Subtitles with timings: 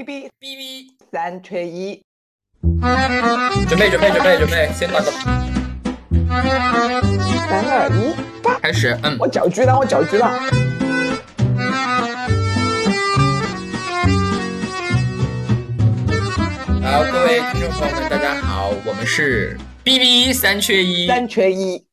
[0.00, 2.00] B B B B，三缺一，
[3.68, 5.10] 准备准备准备准备，先打个
[7.46, 8.14] 三二一，
[8.62, 8.98] 开始。
[9.02, 10.26] 嗯，我搅局了，我搅局了。
[16.82, 21.06] 好，各位听众朋友们，大家好，我们是 B B 三缺一。
[21.08, 21.84] 三缺一，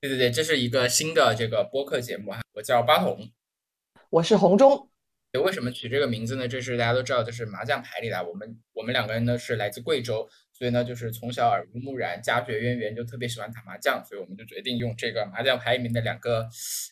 [0.00, 3.28] 对对对，这是一个新的这个播客节目哈，我叫八筒。
[4.08, 4.88] 我是红中。
[5.42, 6.46] 为什么取这个名字呢？
[6.46, 8.24] 这是大家都知道，就是麻将牌里的。
[8.24, 16.48] 我们我们两个人呢是来自贵州，所以呢就是从小耳濡目染，家学渊源，就特别喜欢打麻将，所以我们就决定用这个麻将牌里面的两个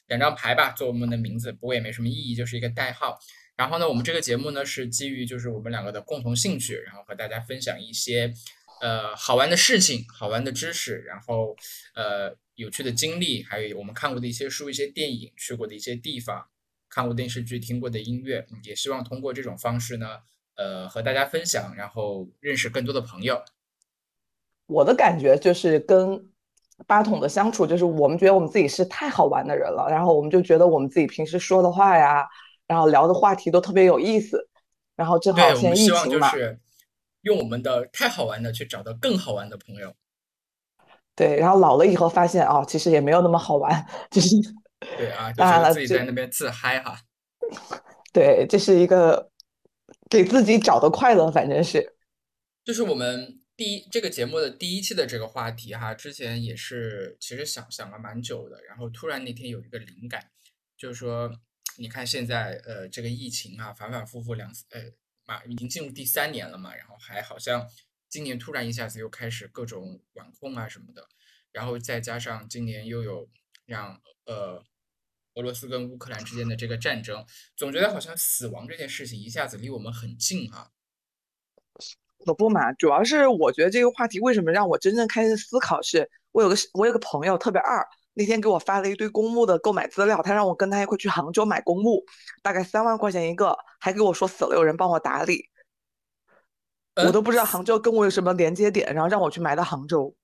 [0.08, 3.18] 两张牌吧做我们的名字，不过也没什么意义，就是一个代号。
[3.54, 8.32] 然后呢，我们这个节目呢是基于就是我们两个的共同兴趣，然后和大家分享一些
[8.80, 11.54] 呃好玩的事情、好玩的知识，然后
[11.94, 16.48] 呃有趣的经历，还有我们看过的一些书、一些电影、去过的一些地方。
[16.94, 20.06] 看过电视剧、听过的音乐，也希望通过这种方式呢，
[20.56, 23.42] 呃，和大家分享，然后认识更多的朋友。
[24.66, 26.28] 我的感觉就是跟
[26.86, 32.28] 八筒的相处，就是我们觉得我们自己是太好玩的人了，然后我们就觉得我们自己平时说的话呀，
[32.66, 34.46] 然后聊的话题都特别有意思，
[34.94, 36.60] 然后正好对，我现在疫们希望情嘛，就是
[37.22, 39.94] 用我们的太好玩的去找到更好玩的朋友。
[41.14, 44.36] 对，然后老了以后发现哦，其实也没有那么好玩， 就是
[44.98, 47.00] 对啊，就当然了自己在那边自嗨哈。
[48.12, 49.30] 对，这是一个
[50.10, 51.94] 给自己找的快乐，反正是。
[52.64, 60.30] 就是我们第一这个节目的第一期的这个话题哈，之前也是其实想想了蛮久的，然后突然那天有一个灵感，
[60.76, 61.32] 就是说，
[61.78, 64.80] 你看现在呃这个疫情啊反反复复两呃
[65.24, 67.66] 嘛已经进入第三年了嘛，然后还好像
[68.08, 71.08] 今年突然一下子又开始各种管控啊什么的，
[71.50, 73.28] 然后再加上今年又有
[73.66, 74.62] 让呃
[75.34, 77.24] 俄罗斯跟乌克兰之间的这个战争，
[77.56, 80.68] 总觉得好像死亡这件事情一下子离我们很近啊。
[82.26, 87.84] 我不嘛，主要是我觉得这个话题为什么让我真正开始思考是，我有个我有个朋友特别二，
[88.14, 92.04] 那天给我发了一堆公墓的购买资料，他让我跟他一块去杭州买公墓，
[92.42, 95.48] 大概三万块钱一个，还给我说死了有人帮我打理，
[96.94, 100.14] 我嗯都不知道杭州跟我有什么连接点，然后让我去埋到杭州。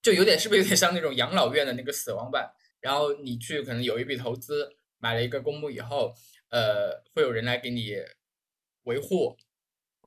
[0.00, 2.48] 就有点是不是有点像那种养老院的那个死亡版？
[2.80, 6.14] 然后你去可能有一笔投资，买了一个公墓以后，
[6.50, 7.96] 呃，会有人来给你
[8.84, 9.36] 维护，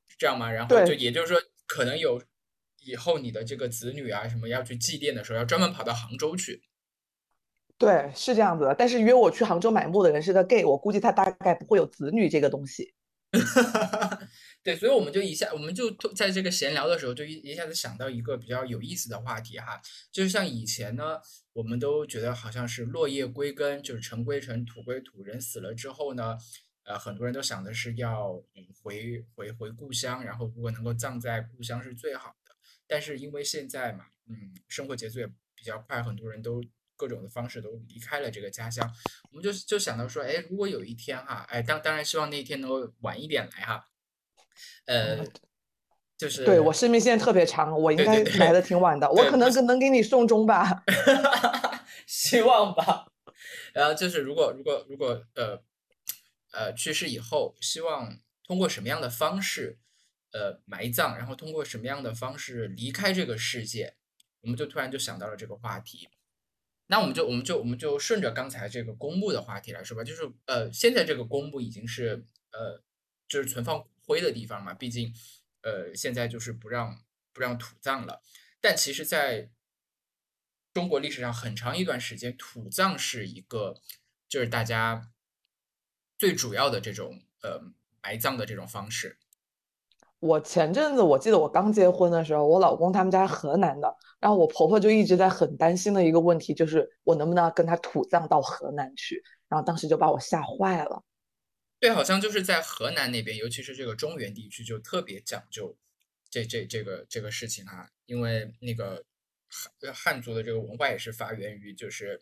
[0.07, 0.51] 是这样吗？
[0.51, 2.21] 然后就也就是说，可能有
[2.79, 6.63] 以后你的这个子女啊什么要去祭奠的时候，要专门跑到杭州去。
[7.77, 12.93] 对，是这样子的，但是约我去杭州买墓的人是个 gay，我估计他大概不会有子女这个东西。
[14.63, 21.19] 对，所以我们就一下，我们就在这个闲聊的时候，就一一下子想到一个比较有意思的话题哈，就是像以前呢，
[21.53, 26.37] 我们都觉得好像是落叶归根，就是尘归尘，土归土，人死了之后呢，
[26.83, 28.39] 呃，很多人都想的是要
[28.83, 32.55] 回回回故乡，然后如果能够葬在故乡是最好的。
[32.85, 36.63] 但是因为现在嘛，嗯，生活节奏也比较快，很多人都
[36.95, 38.93] 各种的方式都离开了这个家乡，
[39.31, 43.87] 我们就就想到说，哎，如果有一天哈，哎，当当然希望那一天能够晚一点来哈，
[44.85, 45.25] 呃，
[46.17, 50.83] 就是对，我生命线特别长，我应该来的挺晚的，我可能能给你送终吧。
[52.05, 53.07] 希望吧。
[53.73, 55.61] 然后就是如果如果如果呃
[56.51, 59.77] 呃去世以后，希望通过什么样的方式
[60.33, 63.95] 呃埋葬，然后通过什么样的方式离开这个世界，
[64.41, 66.09] 我们就突然就想到了这个话题。
[66.87, 72.83] 那我们就我们就我们就顺着刚才这个公墓的话题来说吧，就是呃现在这个公墓已经是呃
[73.29, 75.13] 就是存放骨灰的地方嘛，毕竟
[75.63, 76.97] 呃现在就是不让
[77.33, 78.21] 不让土葬了。
[78.59, 79.49] 但其实，在
[80.73, 83.75] 中国历史上很长一段时间，土葬是一个
[84.29, 85.09] 就是大家
[86.17, 87.59] 最主要的这种呃
[88.03, 89.17] 埋葬的这种方式。
[90.19, 101.03] 我前阵子我记得我刚结婚的时候，我老公他们家河南的，然后我婆婆就一直在很担心的一个问题，就是我能不能跟他土葬到河南去，然后当时就把我吓坏了。
[101.81, 105.75] 对，好像就是在河南那边，尤其是这个中原地区，就特别讲究
[106.29, 109.03] 这这这个这个事情哈、因为那个
[109.81, 112.21] 汉汉族的这个文化也是发源于就是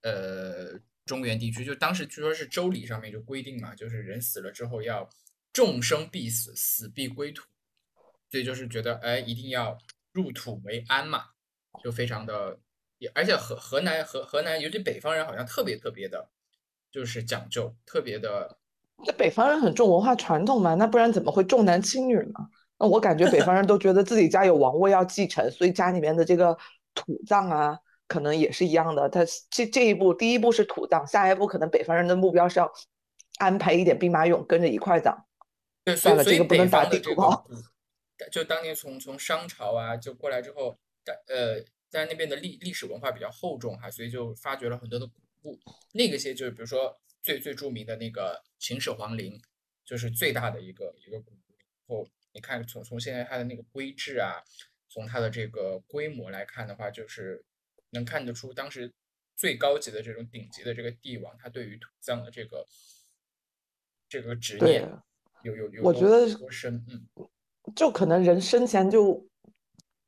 [0.00, 5.06] 呃中原地区，就当时据说是周礼上面就规定嘛，就是人死了之后要
[5.52, 7.46] 众生必死，死必归土，
[8.30, 9.76] 所以就是觉得哎一定要
[10.12, 11.26] 入土为安嘛，
[11.82, 12.58] 就非常的
[12.96, 16.30] 也而且河河南河河南尤其北方人好像特别特别的，
[16.90, 18.58] 就是讲究，特别的。
[19.04, 22.34] 这北方人很重文化传统嘛，那不然怎么会重男轻女呢？
[22.78, 26.56] 那我感觉北方人都觉得自己家有王位要继承，所以家里面的这个
[26.94, 29.08] 土葬啊，可能也是一样的。
[29.08, 29.20] 他
[29.50, 32.72] 这这一步，第一步是土葬，下一步可能北方人的目标是要
[33.38, 35.24] 安排一点兵马俑跟着一块葬。
[35.84, 37.44] 对，所算了，以这个不能打地图炮。
[37.48, 45.12] 这个古，就当年从从商朝啊就过来之后，在呃在那边的历历史文化比较厚重哈，所以就发掘了很多的古
[45.50, 45.58] 物。
[45.92, 49.40] 那个些就是比如说最最著名的那个秦始皇陵，
[49.82, 51.56] 就是最大的一个一个古物。
[51.86, 54.42] 然后你看从从现在它的那个规制啊，
[54.90, 57.42] 从它的这个规模来看的话，就是
[57.90, 58.92] 能看得出当时
[59.34, 62.66] 最高级的这种顶级的这个帝王，他对于土葬的这个
[64.06, 65.02] 这个执对，念
[65.44, 67.08] 有有有我觉得多深，嗯。
[67.74, 69.26] 就可能人生前就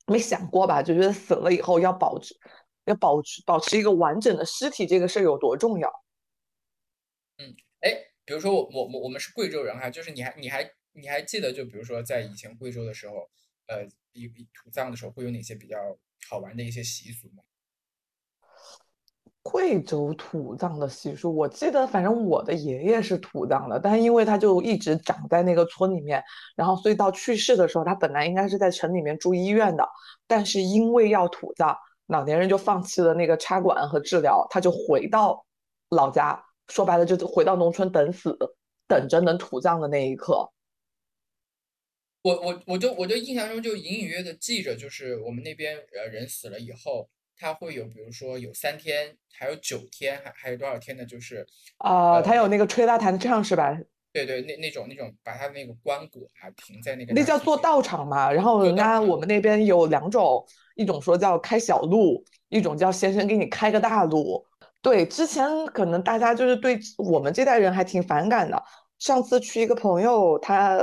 [0.07, 2.37] 没想过吧，就觉得死了以后要保持
[2.85, 5.91] 要保持保持一个完整的尸体，这个事儿有多重要。
[7.39, 7.93] 嗯哎，
[8.25, 13.29] 比如说我我我我们是贵州人哈，就是你还你还你还记得就比如说在以前贵州的时候，
[13.67, 15.77] 呃，一土葬的时候会有哪些比较
[16.29, 17.43] 好玩的一些习俗吗？
[19.43, 26.21] 贵州土葬的习俗，我记得，反正我的爷爷是土葬的，但因为他就一直长在那个村里面，
[26.57, 29.89] 然后所以到去世的时候，他本来应该是在城里面住医院的，
[30.27, 35.47] 但是因为要土葬，老年人就放弃了那个插管和治疗，他就回到
[35.91, 38.37] 老家，说白了就是回到农村等死，
[38.87, 40.51] 等着能土葬的那一刻。
[42.23, 47.09] 我我我就我就印象中就隐隐约约的记着，就是我们那边呃人死了以后，
[47.39, 51.07] 他会有比如说有三天，还有九天，还还有多少天呢？
[51.07, 51.47] 就是
[51.79, 53.79] 啊、他呃有那个吹拉弹唱是吧？
[54.13, 58.33] 对对那那种那种把他那个棺椁啊停在那个那叫做道场嘛。
[58.33, 64.45] 然后人家我们那边有两种，一种说叫开小路，一种叫先生给你开个大路。
[64.83, 68.63] 对，之前可能大家就是对我们这代人还挺反感的。
[68.99, 70.79] 上次去一个朋友他，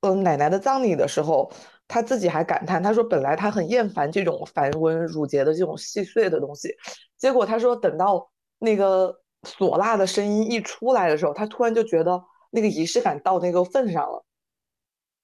[0.00, 1.52] 嗯、奶奶的葬礼的时候，
[1.86, 6.74] 他自己还感叹，他说本来他很厌烦这种繁文缛节的这种细碎的东西，
[7.16, 14.24] 结果他说等到那个唢呐的声音一出来的时候，他突然就觉得那个仪式感到那个份上了。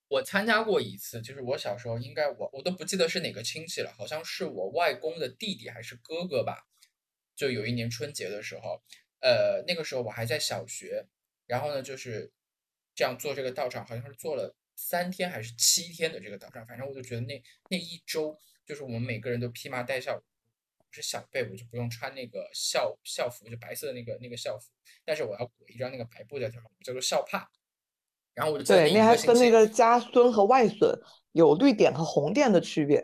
[0.09, 6.67] 我参加过一次，就是我小时候应该我我都不记得是哪个亲戚了，好像是我外公的弟弟还是哥哥吧。
[7.43, 8.81] 就有一年春节的时候，
[9.19, 11.05] 呃，那个时候我还在小学，
[11.49, 12.31] 然后呢就是
[12.95, 20.15] 这样做这个道场，好像是做了三天还是七天的这个道场，反正我就觉得那那一周，就是我们每个人都披麻戴孝。
[20.15, 24.71] 我是小辈，我就不用穿那个校校服，就白色的那个那个校服，
[25.05, 27.51] 但是我要裹一张那个白布在头上，叫做校帕。
[28.35, 30.97] 然后我就对，那还分那个家孙和外孙，
[31.33, 33.03] 有绿点和红点的区别。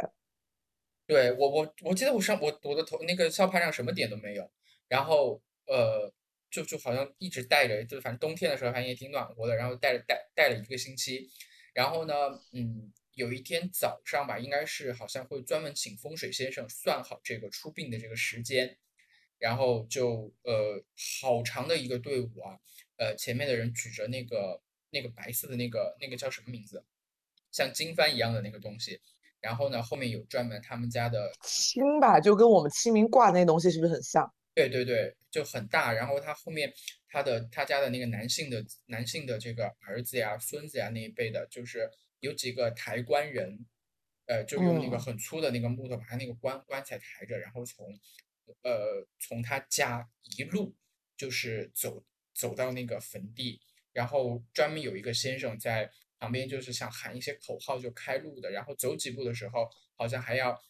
[1.08, 4.50] 对，我我我记得我上我我的头那个校牌上什么点都没有，
[4.88, 6.12] 然后呃
[6.50, 11.30] 就就好像一直带着，就反正冬天的时候还也挺暖和的，然后带着带带了一个星期，
[11.72, 12.14] 然后呢，
[12.52, 18.76] 嗯，有一天早上吧，应该是好像会专门请风水先生算好这个出殡的这个时间，
[19.38, 20.84] 然后就呃
[21.22, 22.60] 好长的一个队伍啊，
[22.98, 26.84] 呃前面的人举着那个那个白色的那个那个叫什么名字，
[27.50, 29.00] 像经幡一样的那个东西。
[29.40, 34.32] 然后呢，后面有专门他们家的，清吧，就跟我们清明挂那东西是不是很像？
[34.54, 35.92] 对对对，就很大。
[35.92, 36.72] 然后他后面
[37.08, 41.88] 他的他家的那个男性的男性的这个儿子呀、孙子呀那一辈的，就是
[42.18, 43.64] 有几个抬棺人，
[44.26, 47.86] 呃，就用那个嗯，很粗的那个木头把他那个棺棺材抬着，然后从
[48.62, 50.74] 呃从他家一路
[51.16, 52.04] 就是走
[52.34, 53.60] 走到那个坟地，
[53.92, 60.60] 然后专门有一个先生在旁边，就是想喊一些口号就开路的，然后走几步的时候好像还要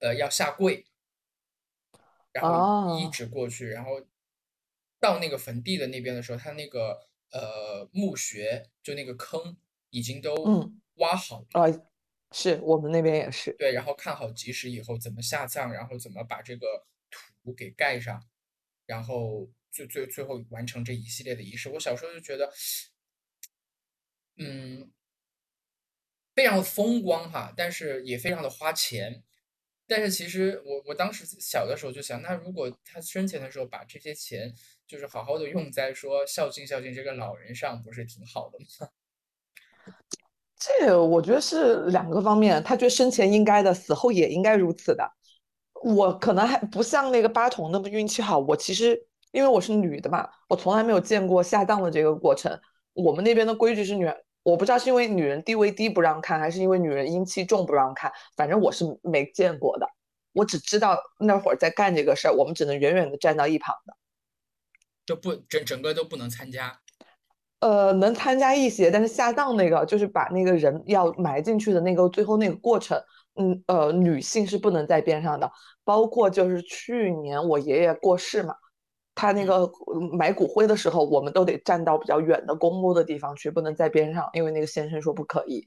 [0.00, 0.86] 呃要下跪，
[2.32, 4.06] 然后一啊，直过去，然后
[5.00, 9.56] 到那个坟地的那边的时候，他那个呃墓穴就那个坑
[9.90, 11.46] 已经都嗯，挖好了。
[11.52, 11.66] 啊，
[12.32, 13.54] 是我们那边也是。
[13.58, 18.22] 对，然后看好吉时以后怎么下葬，然后怎么把这个土给盖上，
[18.84, 21.70] 然后最最最后完成这一系列的仪式。
[21.70, 22.52] 我小时候就觉得，
[24.38, 24.90] 嗯，
[26.34, 29.22] 非常的风光哈，但是也非常的花钱。
[29.86, 34.54] 但是其实我我当时小的时候就想，那如果他生前的时候把这些钱
[34.86, 38.88] 就是好好的用在说孝敬孝敬这个老人上，不是挺好的吗？
[40.60, 45.10] 这我觉得是两个方面，他觉得生前应该的，死后也应该如此的。
[45.82, 49.00] 我可能还不像那个八筒那么运气好，我其实
[49.32, 52.60] 因为我是女的嘛，我从来没有见过下葬的这个过程。
[52.92, 59.86] 我们那边的规矩是女儿，我不知道是因为女人地位低不让看，还是因为女人阴气重不让看，反正我是没见过的。
[60.32, 63.94] 我只知道那会儿在干这个事儿，我们只能远远的站到一旁的。
[65.04, 66.80] 就不整整个都不能参加。
[67.60, 72.98] 呃，能参加一些，但是下葬那个就是把那个人要埋进去的那个最后那个过程，
[73.34, 75.50] 嗯，呃，女性是不能在边上的。
[75.84, 78.54] 包括就是去年我爷爷过世嘛，
[79.18, 79.68] 他那个
[80.12, 85.66] 买骨灰的时候，我们都得站到比较远的公墓的地方去，不能在边上，因为那个先生说不可以。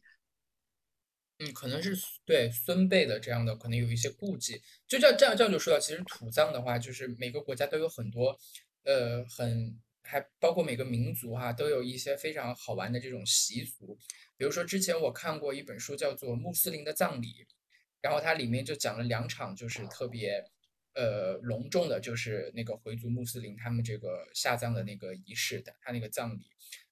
[1.39, 1.93] 嗯，可能是
[2.25, 4.62] 对孙辈的这样的，可能有一些顾忌。
[4.88, 8.39] 就这样这样这样就说到，其实土葬的话，就是每个国家都有很多，
[8.86, 13.98] 呃，很还包括每个民族哈，都有一些非常好玩的这种习俗。
[14.38, 17.27] 比如说之前我看过一本书，叫做《穆斯林的葬礼》，
[18.00, 20.41] 然后它里面就讲了两场，就是特别
[20.93, 26.41] 呃隆重的，就是那个回族穆斯林他们这个下葬的那个仪式的，他那个葬礼。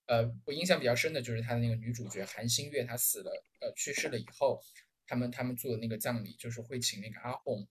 [0.05, 4.59] 呃，我印象比较深的就是他的那个女主角韩星月，她死了，呃，去世了以后，
[5.05, 7.67] 他们他们做的那个葬礼，就是会请那个阿訇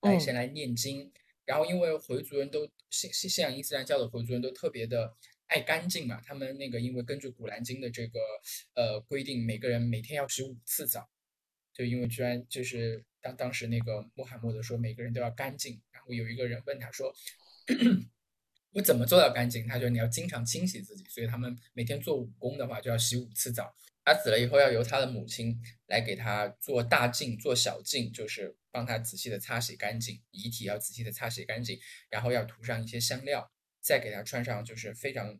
[0.00, 1.12] 来先来念经，
[1.44, 5.14] 然后因为回族人都信信信仰伊斯兰教的回族人都特别的
[5.46, 8.18] 爱干净嘛，他们那个因为根据古兰经的这个
[8.74, 11.08] 呃规定，每个人每天要洗五次澡，
[11.74, 17.14] 就因为居然就是当当时那个穆罕默德说每个人都要干净，然后有一个人问他说。
[18.74, 19.68] 我怎么做到干净？
[19.68, 23.72] 他说你要经常清洗自己，所以他们每天做武功的话就要洗五次澡。
[24.04, 31.78] 他死了以后要由他的母亲来给他做大净、做小净，就是帮他仔细的擦洗干净遗体，要仔细的擦洗干净，
[32.10, 33.48] 然后要涂上一些香料，
[33.80, 35.38] 再给他穿上就是非常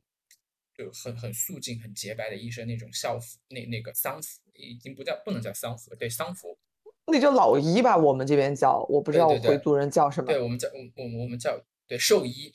[0.73, 6.59] 就很很素净、很洁白的一身那种校服，那那个丧服已经不叫不能叫丧服，对丧服，
[7.07, 7.97] 那叫老医吧？
[7.97, 10.27] 我们这边叫，我不知道回族人叫什么。
[10.27, 12.55] 对我们叫我我我们叫对寿衣。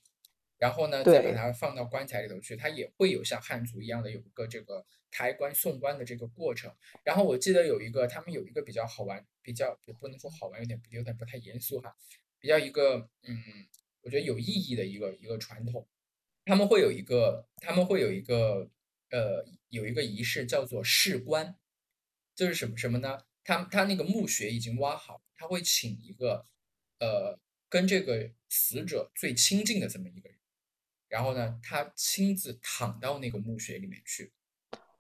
[0.58, 6.70] 然后呢，再把它放到棺材里头去，它也会有像汉族一样的有一个这个抬棺送棺的这个过程。
[7.06, 11.96] 然后我记得有一个，他们有一个比较好玩，比较也不能说好玩，有点有点不太严肃哈，
[12.42, 13.38] 比较一个嗯，
[14.02, 15.88] 我觉得有意义的一个一个传统。
[16.44, 18.70] 他们会有一个，他们会有一个
[19.12, 21.56] 呃，有一个仪式叫做试棺，
[22.40, 23.18] 就是什么什么呢？
[23.44, 26.46] 他他那个墓穴已经挖好，他会请一个
[27.00, 30.40] 呃，跟这个死者最亲近的这么一个人。
[31.10, 34.32] 然后呢，他亲自躺到那个墓穴里面去，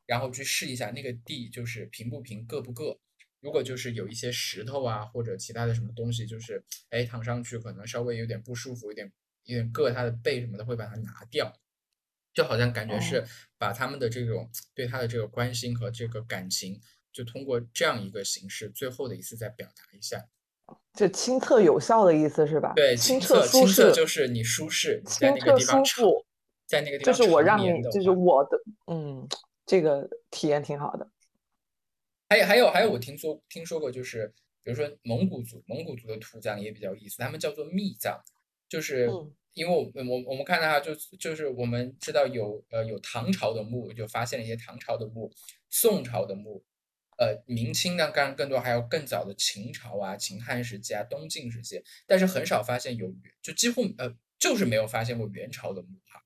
[0.05, 3.00] 然后去试一下那个地就是平不平、硌不硌。
[3.39, 9.10] 如果就是有一些石头啊或者其他的什么东西，就是哎躺上去可能稍微有点不舒服，有点
[9.46, 11.58] 有点硌他的背什么的，会把它拿掉。
[12.34, 13.25] 就好像感觉是
[13.58, 16.79] 把他们的这种对他的这个关心和这个感情，
[17.11, 20.27] 就通过这样一个形式，最后的一次再表达一下。
[20.93, 22.73] 就亲测有效的意思是吧？
[22.75, 26.25] 对，亲测亲测就是你舒适，亲测舒服，
[26.67, 29.27] 在那个地方就是我让你，就是我的，嗯，
[29.65, 31.09] 这个体验挺好的。
[32.29, 38.21] 还有还有还有，我听说听说过，就是比如说蒙古族，蒙古族的土葬也比较有意思，他们叫做密葬，
[38.67, 39.09] 就是
[39.53, 45.31] 因为我我我们看到哈，就就是我们知道有呃有唐朝的墓，就发现了一些唐朝的墓，
[45.69, 46.63] 宋朝的墓。
[47.19, 56.23] 呃，明清呢，当然更多还有更早的秦朝啊、秦汉时期啊、东晋时期，但是很少发现有，就几乎呃，就是没有发现过元朝的墓哈。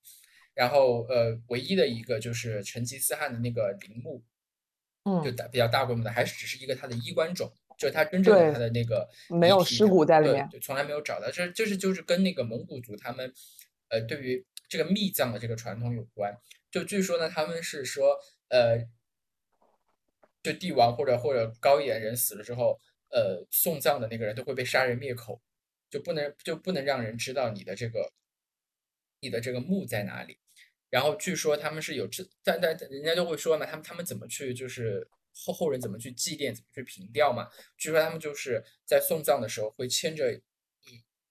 [0.53, 4.23] 然后呃，唯一的一个就是成吉思汗的那个陵墓，
[5.05, 11.31] 嗯，就大比较大规模的，还是只是一个他的衣冠冢，就是他真正的他的那个没有尸骨在里面，对，从来没有找到。
[11.31, 13.33] 这就是就是跟那个蒙古族他们
[13.89, 16.37] 呃对于这个密葬的这个传统有关。
[16.69, 18.15] 就据说呢，他们是说
[18.49, 18.87] 呃。
[20.43, 22.77] 就帝王或者或者高一点人死了之后，
[23.09, 25.41] 呃，送葬的那个人都会被杀人灭口，
[25.89, 28.11] 就不能就不能让人知道你的这个
[29.21, 30.37] 你的这个墓在哪里。
[30.89, 37.49] 然后据说他们是有这，但但人家就会说嘛，他们他们怎么去就是后后人怎么去祭奠，怎么去凭吊嘛？
[37.77, 40.39] 据说他们就是在送葬的时候会牵着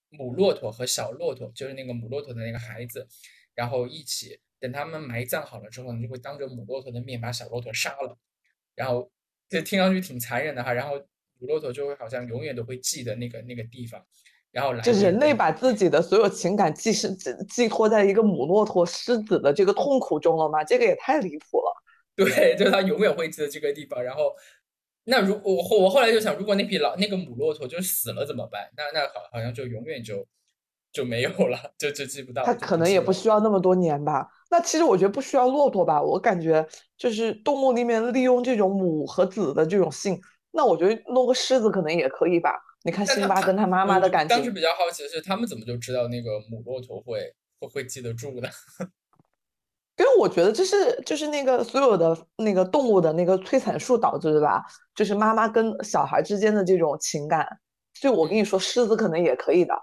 [0.09, 3.07] 母骆驼和小骆驼，就是那个母骆驼的那个孩子，
[3.55, 8.19] 然后一起等他们埋葬好了之后，你就会当着母骆驼的面把小骆驼杀了。
[8.75, 9.11] 然后
[9.49, 10.97] 这听上去挺残忍的哈，然后
[11.39, 14.05] 母骆驼就会好像永远都会记得那个那个地方，
[14.51, 20.63] 然后来就人类把自己的所有情感寄是寄寄托在一个母骆驼狮子的这个痛苦中了吗？
[20.65, 21.83] 这个也太离谱了。
[22.15, 24.03] 对，就他永远会记得这个地方。
[24.03, 24.35] 然后
[25.05, 28.71] 那如我我后来就想，如果那匹老那个母骆驼就死了怎么办？
[28.77, 30.27] 那那好好像就永远就
[30.93, 32.43] 就没有了， 就就记不到。
[32.45, 34.29] 他可能也不需要那么多年吧。
[34.51, 36.67] 那其实我觉得不需要骆驼吧，我感觉
[36.99, 40.21] 就是动物里面利用这种母和子的这种性，
[40.51, 42.53] 那我觉得弄个狮子可能也可以吧。
[42.85, 44.37] 你看辛巴跟他妈妈的感情。
[44.37, 48.49] 当时比较好奇的是，他们怎么就知道那个母骆驼会会会记得住呢？
[49.99, 54.63] 因为我觉得这是就是那个所有的那个动物的那个催产素导致的吧，
[54.95, 57.47] 就是妈妈跟小孩之间的这种情感。
[57.95, 59.75] 所以我跟你说，狮子可能也可以的。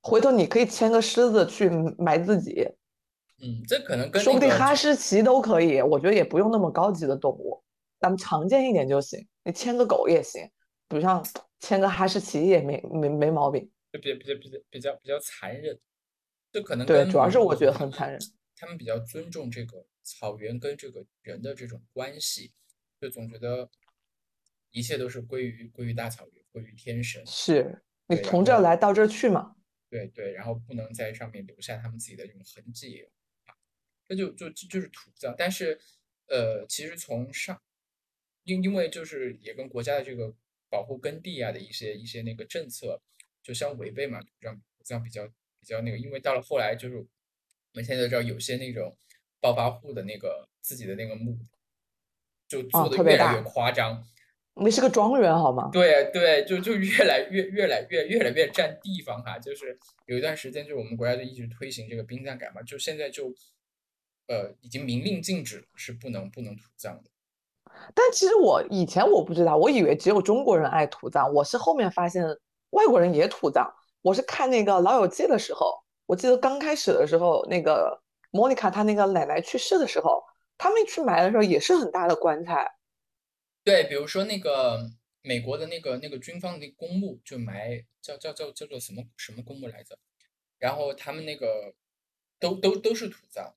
[0.00, 2.68] 回头你可以牵个狮子去埋自己。
[3.40, 7.62] 嗯，这可能跟说不定哈士奇都可以，我觉得也不用那么高级的动物，
[8.00, 9.24] 咱们常见一点就行。
[9.44, 10.42] 你牵个狗也行，
[10.88, 11.24] 比如像
[11.60, 13.70] 牵个哈士奇也没没没毛病。
[13.92, 15.78] 就比比较比较比较比较残忍。
[16.50, 18.18] 这可能对，主要是我觉得很残忍。
[18.56, 22.52] 他们比较尊重这个草原跟这个人的这种关系，
[23.00, 23.70] 就总觉得
[24.72, 27.22] 一切都是归于归于大草原，归于天神。
[27.24, 29.54] 是你从这儿来到这儿去嘛？
[29.90, 33.08] 对对，然后不能在上面留下他们自己的这种痕迹
[33.46, 33.54] 啊，
[34.06, 35.34] 这就就就就是土葬。
[35.36, 35.78] 但是，
[36.26, 37.60] 呃，其实从上，
[38.44, 40.34] 因因为就是也跟国家的这个
[40.68, 43.00] 保护耕地啊的一些一些那个政策
[43.42, 47.06] 就相违背嘛，土葬土葬比较比较那个，因为到了后来就是我
[47.72, 48.96] 们现在都知道有些那种
[49.40, 51.38] 暴发户的那个自己的那个墓，
[52.46, 54.06] 就啊做的越来越夸张，
[54.60, 55.70] 那是个庄园好吗？
[55.72, 63.32] 对对，就就越来越越来越越来越占地方哈，就是有一段时间，就是我们国家就一直推行这个殡葬改嘛，就现在就，
[64.26, 67.10] 呃，已经明令禁止是不能不能土葬的。
[67.94, 72.24] 但其实我以前我不知道，我以为只有中国人爱土葬，我是后面发现
[72.70, 73.72] 外国人也土葬。
[74.02, 75.74] 我是看那个《老友记》的时候，
[76.06, 78.00] 我记得刚开始的时候，那个
[78.30, 80.22] 莫妮卡她那个奶奶去世的时候，
[80.56, 82.68] 他们去埋的时候也是很大的棺材。
[83.64, 84.90] 对，比如说那个
[85.22, 89.98] 美国的那个那个军方的那个公墓，就埋叫叫叫叫做什么什么公墓来着？
[90.58, 91.74] 然后他们那个
[92.40, 93.54] 都都都是土葬，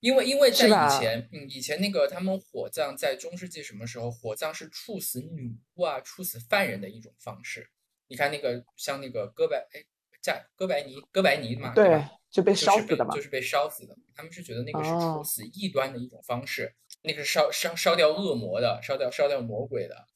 [0.00, 7.70] 因为因为在以前，嗯，以前那个他们火葬在中世纪什么时候，火葬是处死女巫啊、处死犯人的一种方式。
[8.08, 9.84] 你看那个像那个哥白哎
[10.20, 13.22] 加哥白尼哥白尼嘛，对就被烧死的嘛被就。
[13.22, 13.96] 是被烧死的。
[14.14, 20.06] 他们是觉得那个是哦处死异端的一种方式，那个是烧烧烧掉恶魔的，烧掉烧掉魔鬼的。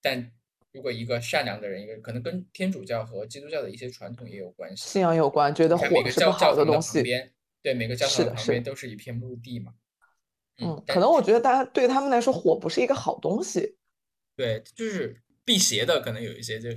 [0.00, 0.32] 但
[0.72, 4.88] 如果一个善良的人，一个可能跟天主教和基督教的一些传统也有关系。
[4.88, 7.02] 信仰有关，觉得火是不好教教堂的旁东西。
[7.02, 7.32] 边，
[7.62, 9.74] 对每个教堂的旁边都是一片墓地嘛。
[10.58, 13.76] 嗯，但可能我觉得大家对他们来说，火不是一个好东西。
[14.36, 16.68] 对，就是辟邪的，可能有一些就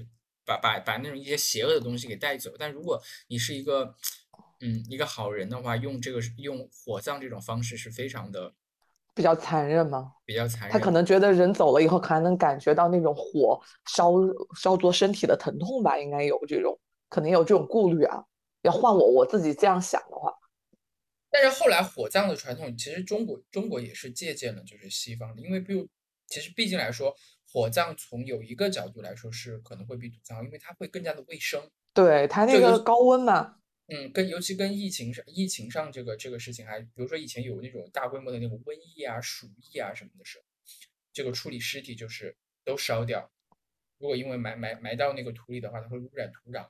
[0.46, 2.56] 把把把那种一些邪恶的东西给带走。
[2.58, 3.96] 但如果你是一个
[4.62, 8.54] 嗯一个好人的话，用这个用火葬这种方式是非常的
[9.14, 10.14] 比较残忍吗？
[10.26, 10.72] 比较残忍。
[10.72, 14.14] 他可能觉得人走了以后，还能感觉到那种火烧
[14.58, 18.24] 烧灼身体的疼痛吧，应该有这种，可能有这种顾虑啊。
[18.64, 20.32] 要换我，我自己这样想的话，
[21.32, 25.88] 但是后来火葬的传统，其实中国中国也是借鉴了就是西方的，因为比如
[26.28, 27.12] 其实毕竟来说，
[27.52, 31.60] 火葬从有一个角度来说是可能会比土葬，因为它会更加的卫生。
[31.94, 33.56] 对它那个高温嘛，
[33.94, 40.46] 嗯，跟尤其跟疫情上疫情上这个这个事情还，比如说以前有那种大规模的那种瘟疫啊、鼠疫啊什么的时候，
[41.12, 43.30] 这个处理尸体就是都烧掉。
[44.00, 46.66] 如果因为埋埋埋到那个土里的话，它会污染土壤。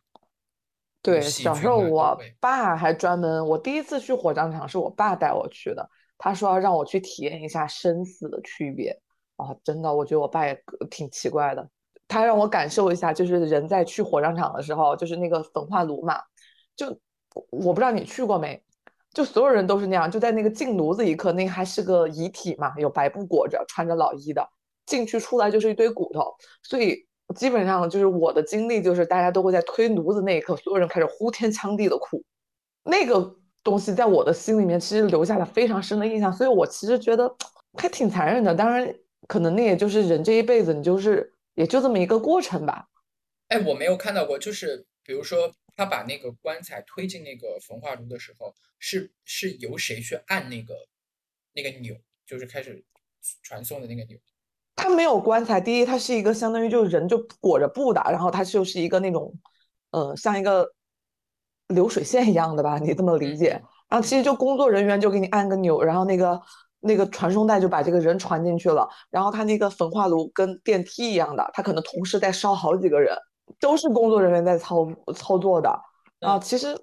[1.04, 9.00] 对，小时候我爸还专门，我第一次去火葬场是我爸带我去的，他说要让我去体验一下生死的区别。
[9.36, 11.68] 啊，真的，我觉得我爸也挺奇怪的，
[12.08, 16.22] 他让我感受一下，就是人在去火葬场的时候，就是那个焚化炉嘛，
[16.76, 17.00] 就
[17.50, 18.62] 我不知道你去过没，
[19.14, 24.48] 就所有人都是那样，就在那个进炉子一刻，那还是个遗体嘛，有白布裹着，穿着老衣的，
[24.86, 32.22] 进去出来就是一堆骨头，所以基本上就是我的经历，就是大家都会在推炉子那一刻，所有人开始呼天抢地的哭，
[32.84, 37.34] 那个东西在我的心里面其实留下了非常深的印象，所以我其实觉得
[37.78, 38.54] 还挺残忍的。
[38.54, 38.94] 当然，
[39.28, 42.88] 可能那也就是人这一辈子，你就是也就这么一个过程吧。
[43.50, 50.76] 哎，我没有看到过，就是比如说他把那个棺材推进那个焚化炉的时候，是是由谁去按那个
[51.54, 52.86] 那个钮，就是开始
[53.42, 54.16] 传送的那个钮。
[54.76, 59.34] 他没有棺材，第一，它是一个相当于就是人就裹着布的，然后它就是一个那种，
[59.90, 60.72] 呃，像一个
[61.70, 63.60] 流水线一样的吧，你这么理解。
[63.90, 66.40] 然后其实就工作人员就给你按个钮，然后那个
[66.82, 68.88] 那个传送带就把这个人传进去了。
[69.10, 73.18] 然后他那个焚化炉跟电梯一样的，他可能同时在烧好几个人，
[73.60, 75.70] 都是工作人员在操操作的。
[76.20, 76.80] 啊，嗯其实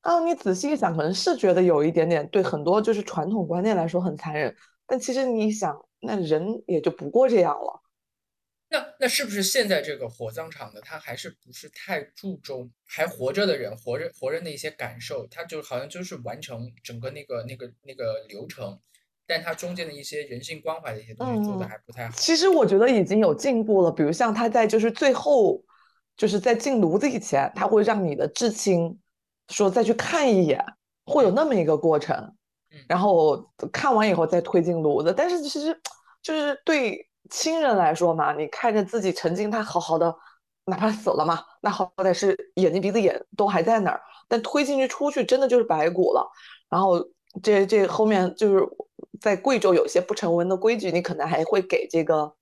[0.00, 4.54] 啊，你仔细一想，可能是觉得有一点点对很多就是传统观念来说很残忍，
[4.86, 7.80] 但其实你想，那人也就不过这样了。
[8.68, 15.26] 那那是不是现在这个火葬场的他还是不是太注重还活着的人活着活着的一些感受？
[15.26, 18.80] 他就好像就是完成整个那个那个那个流程，
[19.26, 22.14] 但他中间的一些人性关怀的一些东西做的嗯还不太好。
[22.16, 25.62] 其实我觉得已经有进步了，比如像他在就是最后，
[26.16, 28.98] 就是在进炉子以前，他会让你的至亲
[29.48, 30.64] 说再去看一眼，
[31.06, 32.16] 会有那么一个过程
[32.70, 33.36] 嗯，然后
[33.72, 35.12] 看完以后再推进炉子。
[35.16, 35.78] 但是其实
[36.22, 40.14] 就是对亲人来说嘛，你看着自己曾经他好好的，
[40.66, 46.30] 哪怕死了嘛，那好歹是眼睛鼻子眼都还在那儿，但推进去出去真的就是白骨了。
[46.68, 47.02] 然后
[47.42, 48.66] 这这后面就是
[49.20, 52.32] 在贵州有一些不成文的规矩，你可能还会给这个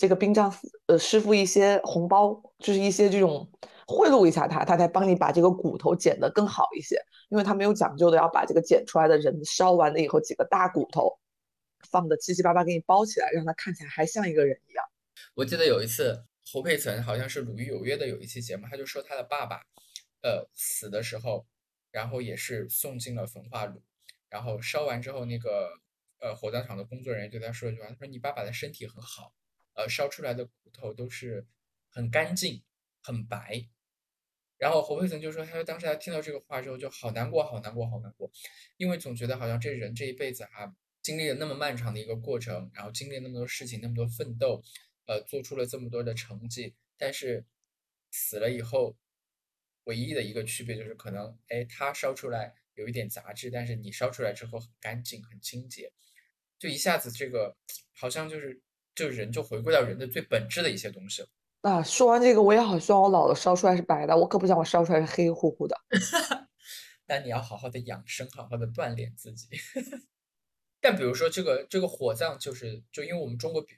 [0.00, 0.50] 这个殡葬
[0.86, 3.46] 呃师傅一些红包，就是一些这种
[3.86, 6.96] 贿赂一下他，他才帮你把这个骨头捡得更好一些。
[7.28, 11.18] 因为他没有讲究的要把这个捡出来的人烧完了以后几个大骨头
[11.90, 14.82] 放的七七八八给你包起来，让他看起来还像一个人一样。
[15.34, 19.60] 我记得有一次侯佩岑好像是《鲁豫有约》的有一期节目，他就说他的爸爸，
[20.22, 21.44] 呃，死的时候，
[21.92, 23.82] 然后也是送进了焚化炉，
[24.30, 25.68] 然后烧完之后，那个
[26.20, 29.34] 呃火葬场的工作人员对他说一句话，他说你爸爸的身体很好，
[29.80, 31.46] 呃，烧出来的骨头都是
[31.88, 32.62] 很干净、
[33.02, 33.66] 很白。
[34.58, 38.30] 然后侯佩岑就说，他说当时他听到这个话之后就好难过，好难过，好难过，
[38.76, 44.62] 因为总觉得好像这人这一辈子哈，经历了那么漫长的一个过程，然后经历那么多事情，那么多奋斗，
[45.06, 47.46] 呃，做出了这么多的成绩，但是
[48.10, 48.98] 死了以后，
[49.84, 55.90] 唯一的一个区别就是可能，哎，他烧出来有一点杂质，但是你烧出来之后很干净、很清洁，
[56.58, 57.56] 就一下子这个
[57.92, 58.60] 好像就是
[58.94, 61.28] 就人就回归到人的最本质的一些东西了。
[61.62, 65.76] 啊，说完这个，我也好希望我老了烧出来是白的，我可不想我烧出来是黑乎乎的。
[67.06, 69.48] 但你要好好的养生，好好的锻炼自己。
[70.80, 73.74] 但比如说这个这个火葬，就是就因为我们中国毕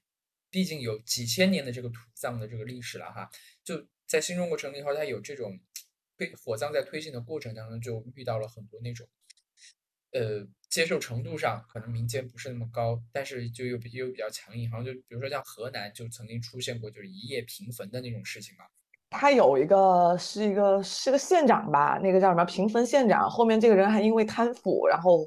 [0.48, 3.29] 毕竟有几千年的这个土葬的这个历史了哈，
[3.64, 5.59] 就在新中国成立后，它有这种
[6.16, 9.09] 被火葬在推进的过程当中，就遇到了很多那种。
[10.12, 18.64] 呃，接受程度上可能民间不是那么高，但是就又又比较强硬，好像就比如说像河南就曾经出现过就是一夜平坟的那种事情嘛。
[19.11, 25.27] 他有一个是一个是个县长吧，那个叫什么平坟县长，后面这个人还因为贪腐，然后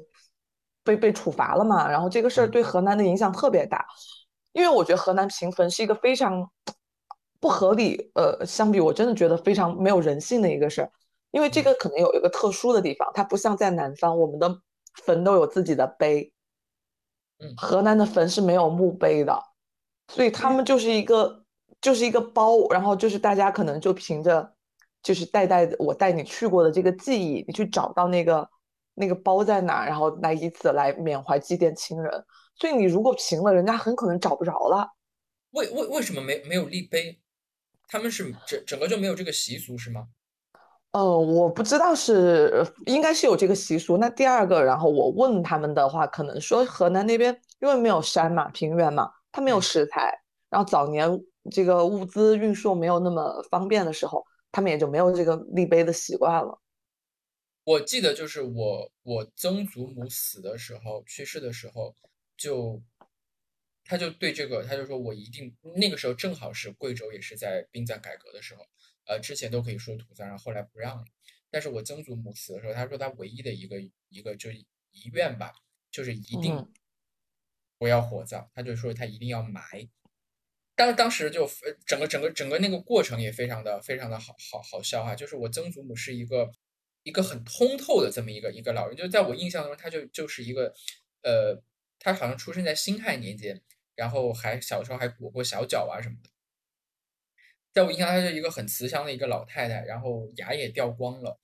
[0.82, 1.88] 被被处罚了嘛。
[1.88, 3.84] 然后这个事儿对河南的影响特别大，
[4.52, 6.48] 因为我觉得河南平坟是一个非常
[7.40, 10.90] 不合理，呃，相比我真的觉得非常没有人性的一个事儿，
[11.30, 14.60] 因为这个可能有一个特殊的地方，它不像在南方，我们的。
[15.04, 16.32] 坟都有自己的碑，
[17.38, 19.42] 嗯河南的坟是没有墓碑的，
[20.08, 21.44] 所以他们就是一个
[21.80, 24.54] 就是一个包，然后就是大家可能就凭着
[25.02, 28.48] 就是代代我带你去过的这个记忆，你去找到那个
[28.94, 32.24] 那个包在哪，然后来以此来缅怀祭奠亲人。
[32.58, 34.88] 所以你如果平了，人家很可能找不着了。
[35.50, 37.20] 为为为什么没没有立碑？
[37.88, 40.08] 他们是整整个就没有这个习俗是吗？
[40.96, 43.98] 呃，我不知道是应该是有这个习俗。
[43.98, 50.10] 那第二个，然后我问他们的话，可能说河南那边因为没有山嘛，平原嘛，它没有食材，
[50.48, 51.06] 然后早年
[51.50, 56.58] 这个物资运输没有那么方便的时候，他们也就没有这个立碑的习惯了。
[57.64, 61.94] 我记得就是我我曾祖母死的时候，去世的时候，
[62.38, 62.80] 就
[63.84, 68.62] 他就对这个，他就说我一定那个时候正好是贵州也是在殡葬改革的时候。
[69.06, 71.04] 呃，之前都可以说土葬，然后后来不让了。
[71.50, 74.66] 但是我曾祖母死的时候，她说她唯一的一个一个就遗
[75.12, 75.52] 愿吧，
[75.90, 76.68] 就是一定
[77.78, 79.88] 不要火葬，她就说她一定要埋。
[80.74, 81.48] 但是当时就
[81.86, 86.52] 整个整个整个那个过程也非常的非常的好好好笑哈，就是我曾祖母是一个
[87.02, 90.74] 一个很通透的这么一个一个老人，就在我印象中，他就就是一个
[91.22, 91.62] 呃，
[91.98, 93.62] 他好像出生在辛亥年间，
[93.94, 96.28] 然后还小时候还裹过小脚啊什么的。
[97.76, 101.38] 在我印象，她是一个很慈祥的一个老太太，然后牙也掉光了，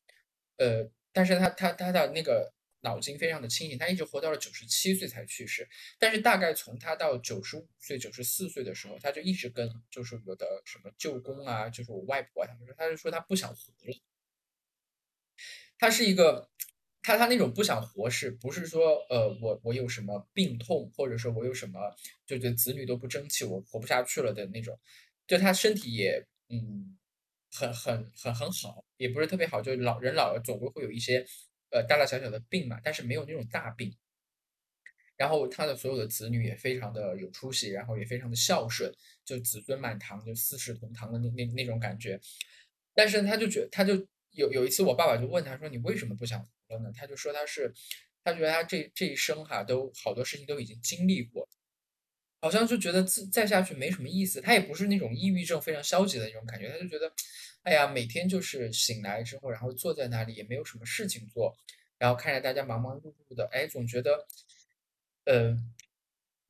[0.56, 5.68] 呃，但是她她她的那个脑筋非常的清醒，她一直活到了九十七岁才去世。
[5.98, 14.00] 但是大概从她到九十五岁、九十四岁的时候，她就一直跟就是我的什么舅公啊，就是我外婆，他们说，她就说她不想活了。
[15.78, 16.48] 她是一个，
[17.02, 21.94] 她她那种不想活，是不是说呃我我有什么病痛，或者说我有什么
[22.26, 24.80] 就觉得子女都不争气，我活不下去了的那种。
[25.32, 26.94] 就他身体也嗯
[27.50, 31.24] 很很很很好，也不是特别好，就老人老了总归会有一些
[31.70, 33.96] 呃大大小小的病嘛，但是没有那种大病。
[35.16, 38.92] 然后他的所有的子女也非常的有出息，然后也非常的孝顺，
[39.24, 42.20] 就子孙满堂，就四世同堂的那那那种感觉。
[42.92, 43.94] 但是他就觉他就
[44.32, 47.72] 有有一次，我爸爸就问他说：“你为什么不想活了呢？”他就说他是
[48.22, 51.48] 他觉得他这这一生哈都好多事情都已经经历过。
[52.42, 57.11] 好像就觉得自再下去没什么意思，他也不是那种抑郁症非常消极的那种感觉，他就觉得，
[57.62, 61.57] 哎呀，每天就是醒来之后，然后坐在那里也没有什么事情做，
[61.98, 64.26] 然后看着大家忙忙碌碌的，哎，总觉得，
[65.26, 65.57] 呃，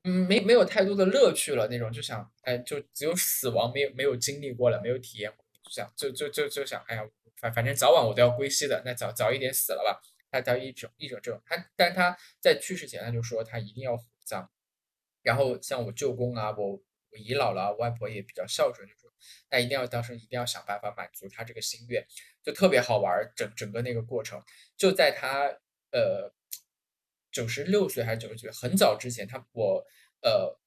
[0.04, 10.00] 嗯，没没有太多的乐趣了那种，就想，哎，就只有死亡没有没有经历过了，没有体验过，就想就就就就想，哎呀，反反正早晚我都要归西的，那早早一点死了吧。
[10.30, 14.50] 他他一种一种这种，他但他在去世前他就说他一定要火葬。
[15.22, 19.10] 然后像我舅公啊，我我姨姥姥、外婆也比较孝顺，就说
[19.50, 22.06] 那一定要当时一定要想办法满足他这个心愿，
[22.42, 23.12] 就特别好玩。
[23.36, 24.42] 整整个那个过程，
[24.76, 25.44] 就在他
[25.92, 26.32] 呃
[27.30, 29.84] 九十六岁还是九十岁，很早之前，他我
[30.22, 30.58] 呃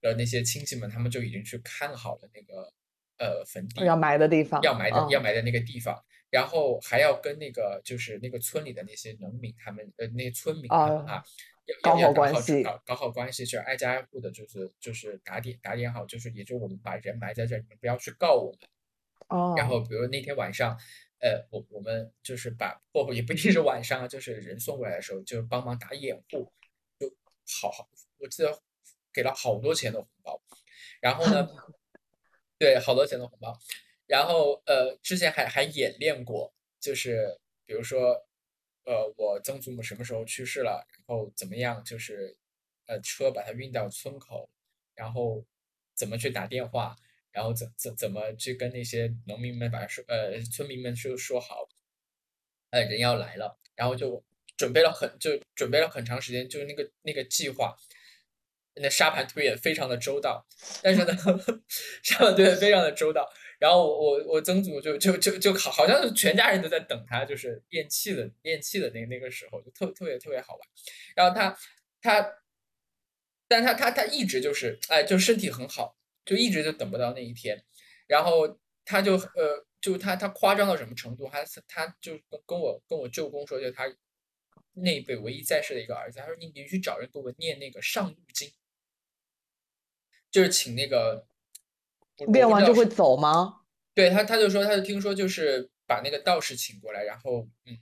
[0.00, 2.72] 的那些亲戚们，他们就已经去看好了那个
[3.18, 6.04] 呃坟地要埋的地方，要埋的要埋的那个地方。
[6.30, 11.24] 然后还要跟那个就是那个村里的那些农民他们呃那些村民他们啊，要
[11.82, 18.60] 搞好关系搞搞好关系，就是挨家挨户的，就是就是打点打点好，就是也就我们把人埋在这儿，你们不要去告我们。
[19.28, 20.76] 哦，然后比如那天晚上，
[21.20, 22.82] 呃，我我们就是把
[23.14, 26.52] 也不一定是晚上啊，就是人送过来的时候，就帮忙打掩护，
[26.98, 27.08] 就
[27.60, 28.60] 好好，我记得
[29.12, 30.42] 给了好多钱的红包。
[31.00, 31.48] 然后呢，
[32.58, 33.58] 对，好多钱的红包。
[34.06, 38.26] 然后呃，之前还还演练过，就是比如说，
[38.84, 42.36] 呃，我曾祖母什么时候去世了，然后怎么样，就是
[42.86, 44.50] 呃车把它运到村口，
[44.94, 45.44] 然后
[45.94, 46.96] 怎么去打电话，
[47.30, 51.68] 然后怎怎怎么去跟那些农民们把说，呃，村民们说说好，
[52.70, 54.24] 呃，人要来了，然后就
[54.56, 57.76] 准备了很就准备了很长时间，就是那个那个计划。
[58.74, 60.46] 那沙盘推演非常的周到，
[60.82, 61.14] 但是呢，
[62.02, 63.30] 沙盘推演非常的周到。
[63.62, 70.68] 然后我我我曾祖就就就就好好像是全家人都在等他，就是咽气的咽气的那那个时候，就特特别特别好玩。
[71.14, 71.56] 然后他
[72.00, 72.38] 他，
[73.46, 77.64] 但他他他一直就是哎，就身体很好，就一直就等不到那一天。
[78.08, 81.30] 然后他就呃，就他他夸张到什么程度？
[81.30, 83.84] 他他就跟跟我跟我舅公说，就他
[84.72, 88.48] 那一辈唯一在世的一个儿子，他说你你去找人给我念那个《上路经》。
[90.32, 91.24] 就是请那个
[92.32, 93.60] 练完就会走吗？
[93.94, 97.78] 对他，他就说，他就听说，就是把那个道士请过来，然后嗯，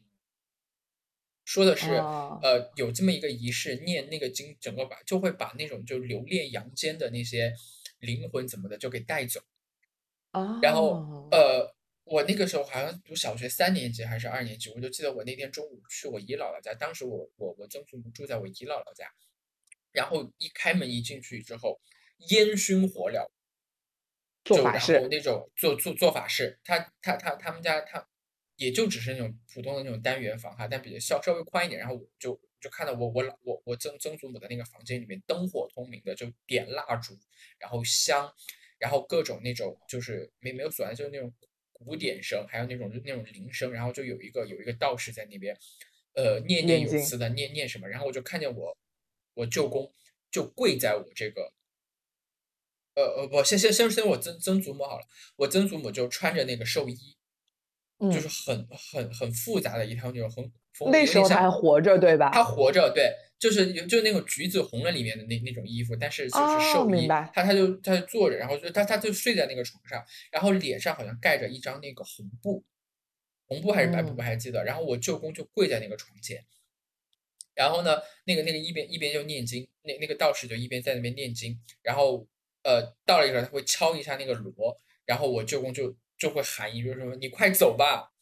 [1.45, 7.53] 说的是呃，有这么一个仪式，念那个经，整个把就会把那种就留恋阳间的那些
[7.99, 9.41] 灵魂怎么的就给带走。
[10.33, 19.13] 哦，然后呃，我那个时候好像读小学三年级还是二年级，我就记得我那天中午去我姨姥姥家，当时我我我曾祖母住在我姨姥姥家，
[19.93, 21.81] 然后一开门一进去之后。
[22.29, 23.31] 烟熏火燎，
[24.57, 28.07] 做法事那种做做做法事，他他他他们家他
[28.57, 31.81] 也就只是那种普通的那种单元房哈，但比较稍稍微宽一点。
[31.81, 37.17] 然后我就就看到我我老我我曾曾祖母的那个房间里面灯火通明的，就点蜡烛，
[37.59, 38.31] 然后香，
[38.79, 41.33] 然后各种那种就是没没有锁，就是那种
[41.73, 45.57] 鼓点声，还有那种那种铃声，然后就有一个有一个道士在那边，
[46.15, 48.77] 呃念念有词的念念什么，然后我就看见我
[49.35, 49.91] 我舅公
[50.31, 51.53] 就跪在我这个。
[52.95, 57.17] 呃呃不，先先先先我曾曾祖母好了，我曾祖母就穿着那个寿衣，
[57.99, 60.53] 就是很很很复杂的一套那种很。
[60.91, 62.31] 那时候他还活着对吧？
[62.33, 67.07] 他活着，对，就是就那个橘子红了里面的那那种衣服，但是就是寿衣。
[67.07, 72.65] 他他就他就坐着，然后就他他就睡在那个床上，然后脸上好像盖着一张那个红布，
[73.47, 74.65] 红布还是白布不还记得。
[74.65, 76.47] 然后我舅公就跪在那个床前，
[77.55, 82.27] 然后呢，那个那个一边一边就念经，那那个道士就一边在那边念经，然后。
[82.63, 88.13] 呃，到了一个他会敲一下那个锣，然后我舅公就就会喊一句说：“你快走吧。”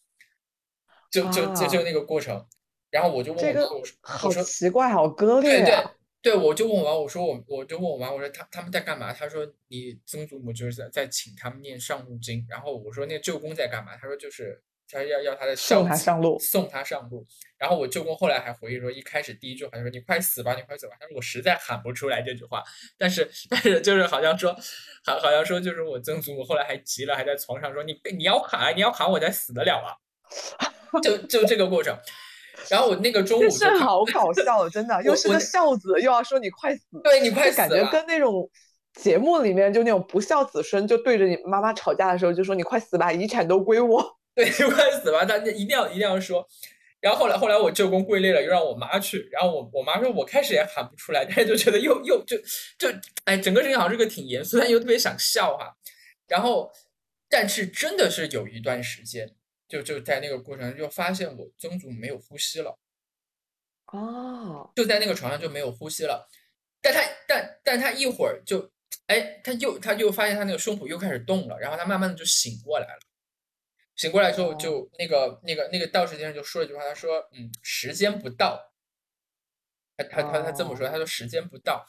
[1.10, 2.46] 就就就就那个过程。
[2.90, 5.84] 然后我就问我妈，我说：“好奇怪，好割裂。”对对
[6.20, 9.12] 对，我就问我妈，我说我我就问我妈，我说他他们在干嘛？
[9.12, 12.46] 他说你曾祖母就是在在请他们念上路经。
[12.48, 13.96] 然后我说那舅公在干嘛？
[13.96, 14.62] 他说就是。
[14.90, 17.26] 他要要他的送他上路，送他上路。
[17.58, 22.62] 然后我舅公后来还回忆说，一开始第一句话就说：“你快死吧，你快走吧。”他说我实在喊不出来这句话，
[22.96, 24.56] 但是但是就是好像说，
[25.04, 29.96] 好好像说就是我曾祖母后来还急了，还在床上说：“你你要喊，你要喊，我才死得了啊！
[31.02, 31.98] ”就就这个过程。
[32.68, 38.48] 然后我那个中午是好搞笑，真的， 又是个孝子，又要说你快死，对你快死，感觉跟那种
[38.94, 45.24] 节目里面就那种不孝子孙就对着你妈妈吵架的时候就说：“你快死吧，遗产都归我。”对， 快死吧！
[45.24, 46.46] 他一定要一定要说。
[47.00, 49.28] 然后后来后来我舅公跪累了，又让我妈去。
[49.32, 52.36] 然后我我妈说，我开始也喊不出来，但是就觉得又又就
[52.78, 52.88] 就
[53.24, 55.76] 哎，整个事情好像是个挺严肃，但又特别想笑哈。
[56.28, 56.70] 然后，
[57.28, 59.28] 但是真的是有一段时间，
[59.66, 62.78] 就就在那个过程就发现我曾祖没有呼吸了。
[63.92, 66.28] 哦，就在那个床上就没有呼吸了。
[66.80, 68.70] 但他但但他一会儿就
[69.08, 73.00] 哎，他又他又发现他那个胸脯又开始动了，然后他慢慢的就醒过来了。
[73.98, 78.72] 醒过来之后，就那个那个那个道士先生就说了一句话，他说：“嗯，时间不到。”
[79.98, 81.84] 他他他他这么说，他说：“时间不到。”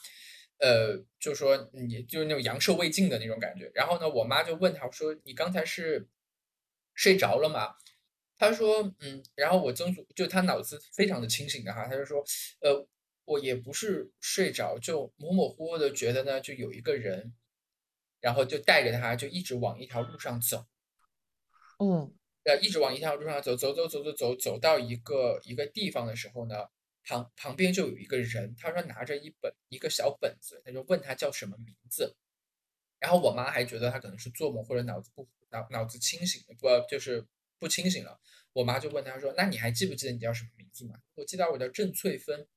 [0.58, 3.72] 呃，就说你就是那种阳寿未尽的那种感觉。
[3.76, 6.10] 然后呢，我妈就问他说：“你刚才是
[6.96, 7.76] 睡着了吗？”
[8.38, 12.24] 他说：“嗯。”然后我曾祖就他脑子非常的清醒的哈，他就说
[12.60, 12.88] ：“呃，
[13.26, 17.36] 我也不是睡着，就模模糊糊的觉得呢，就有一个人，
[18.20, 20.66] 然后就带着他就一直往一条路上走。”
[21.80, 22.14] 嗯，
[22.44, 26.68] 呃，一直往一条路上走，走走走走走，走到一个一个地方的时候呢，
[27.04, 32.16] 旁旁边就有一个人，他说拿着一本一个小本子，他就问他叫什么名字，
[33.00, 37.26] 然后我妈还觉得他可能是做梦或者脑子不脑脑子清醒，不就是
[37.58, 38.20] 不清醒了。
[38.54, 42.48] 我妈就问他说：“那你还记不记得你叫什么名字吗？”我记得我叫郑翠芬。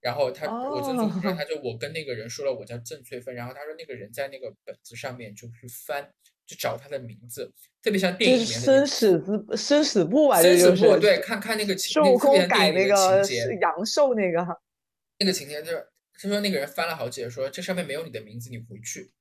[0.00, 6.12] 然后他我曾祖母说， 他就我跟那个人说了我叫郑翠芬，然后他说那个人在那个本子上面就去翻，
[6.46, 7.52] 就找他的名字，
[7.82, 14.46] 特别像电影里面生死之生死簿啊，生死簿对，看看那个情，孙悟空改那个情节，阳寿那个，
[15.18, 15.86] 那个情节就是
[16.20, 19.12] 他说那个人翻了好几页，说这上面没有你的名字，你回去。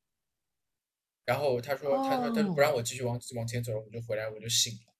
[1.25, 4.93] 然后他说他说他不让我继续往往前走，我就回来我就醒了。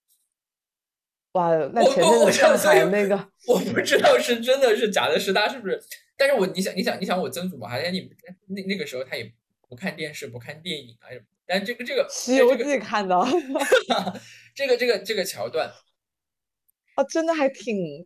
[1.33, 5.81] 哇，那前阵子上海 那个，我不知道是真的是假的，是他是不是？
[6.15, 8.09] 但是我你想你想你想我曾祖母好像你
[8.47, 9.33] 那那个时候他也
[9.67, 11.09] 不看电视不看电影啊，
[11.45, 13.15] 但这个这个《西游记》看的，
[14.55, 15.69] 这个这个这个桥段，
[16.95, 18.05] 啊，真的还挺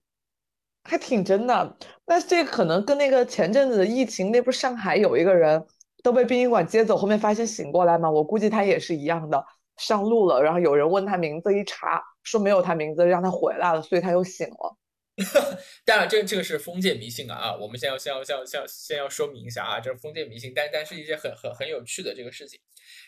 [0.84, 1.78] 还挺真的。
[2.06, 5.63] 那这可能跟那个前阵子的疫情，那不是上海有一个人
[6.04, 8.10] 都被殡仪馆接走，后面发现醒过来吗？
[8.10, 9.43] 我估计他也是一样的。
[9.78, 14.76] 上路了，然后有人问他名字，一查说没有他名字，让他回来了，所以他又醒了。
[15.84, 17.56] 当然，这这个是封建迷信啊啊！
[17.58, 22.60] 我们先要先要先要先要先要说明一下啊，这是封建迷信，但但是一些很很很有趣的这个事情。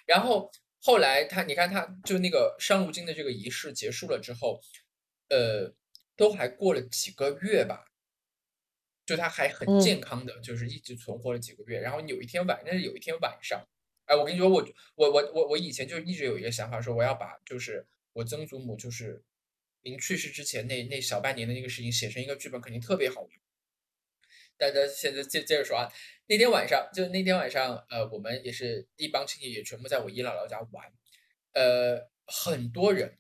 [0.08, 4.60] 然后后来他，你看他就那个上路经的这个仪式结束了之后，
[5.30, 5.72] 呃，
[6.16, 7.86] 都还过了几个月吧，
[9.06, 11.80] 就他还很健康的，就是一直存活了几个月。
[11.80, 13.64] 然后有一天晚，那是有一天晚上。
[14.06, 19.22] 哎，我跟你说，我我我我我以前就一直有一个想法，说我要把就是我曾祖母就是
[19.82, 23.32] 临去世之前那那小半年的那个事情写成一个剧本，肯定特别好用。
[24.58, 25.92] 大家现在接接着说啊，
[26.28, 30.92] 那天晚上就那天晚上，呃，我们也是一帮亲戚也全部在我姨姥姥家玩，
[31.54, 33.18] 呃，很多人，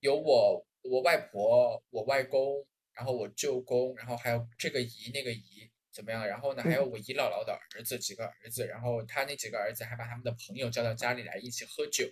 [0.00, 5.70] 有我我外婆、我外公，然后我舅公，然后还有这个姨那个姨。
[5.92, 6.24] 怎么样？
[6.24, 6.62] 然后呢？
[6.62, 12.08] 还有我姨姥姥的儿子几个儿子，然后他那几个儿子还把他们的朋友叫到家里来一起喝酒，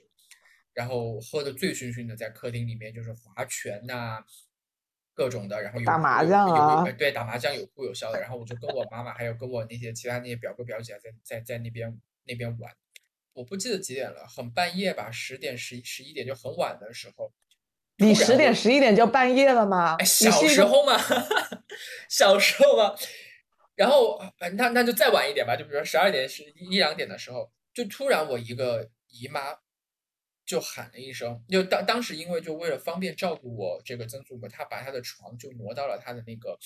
[0.78, 4.22] 然后喝的醉醺醺的，在客厅里面就是划拳呐，
[5.12, 8.20] 各种的，然后打麻将啊，对，打麻将有哭有笑的。
[8.20, 12.72] 然后我就跟我妈妈还有跟我那些其他那些表哥表姐在在在那边那边玩，
[13.32, 17.32] 我不记得几点了，很半夜吧，十点十十一点就很晚的时候。
[17.96, 19.96] 你十点十一点就半夜了吗？
[20.06, 20.96] 小时候嘛，
[22.08, 22.94] 小时候嘛。
[23.74, 24.22] 然后，
[24.54, 29.40] 那那就再晚一点吧，就比如说十二点、十一两点的时候，就突然我一个姨妈
[30.48, 36.58] 就喊了一声，就当当时因为就为了方便照顾我这个曾祖母，他把他的床就挪到了他的那个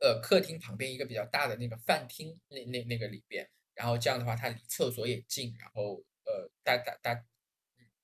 [0.00, 7.22] 呃客厅旁边一个比较大的那个饭厅那那那个里边，然后这样的话，他离厕所也近，然后呃大大大。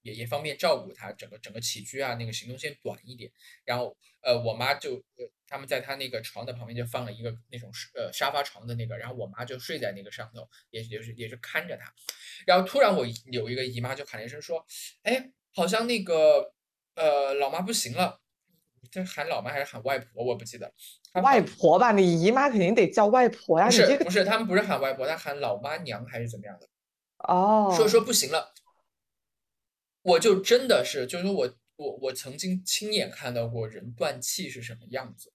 [0.04, 3.30] 也也方便照顾他，整个整个起居啊，那个行动线短一点。
[3.64, 11.92] 然后，呃，我妈就呃，他们在他那个床的旁边就放了一个那种呃沙发床的那个，然后我妈就睡在那个上头，也也是也是看着他。
[12.46, 14.64] 然后突然我有一个姨妈就喊了一声说
[15.02, 16.52] ：“哎，好像那个
[16.94, 18.20] 呃老妈不行了。”
[18.90, 20.22] 这喊老妈还是喊外婆？
[20.22, 20.70] 我不记得。
[21.14, 23.66] 外婆吧，你姨妈肯定得叫外婆呀。
[23.66, 26.68] 不是不是，他们不是喊外婆，他喊老妈娘还是怎么样的？
[27.18, 28.53] 哦，说说不行了。
[30.04, 35.32] 我就真的是，就是我我我曾经亲眼看到过人断气是什么样子，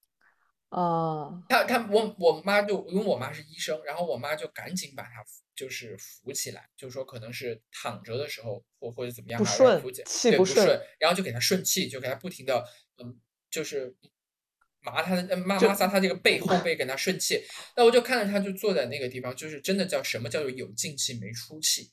[0.69, 12.63] 哦，他他我我妈就因为我妈是医生，然后我妈就赶紧把他就是扶起来，就是说可能是躺着的时候或或者怎么样不顺气不顺，然后就给他顺气，就给他不停的
[13.01, 13.95] 嗯就是
[14.81, 17.43] 麻他的麻麻撒他这个背后背给他顺气，
[17.75, 21.91] 那我就看着他就坐在那个地方，就是真的叫什么叫做有进气没出气。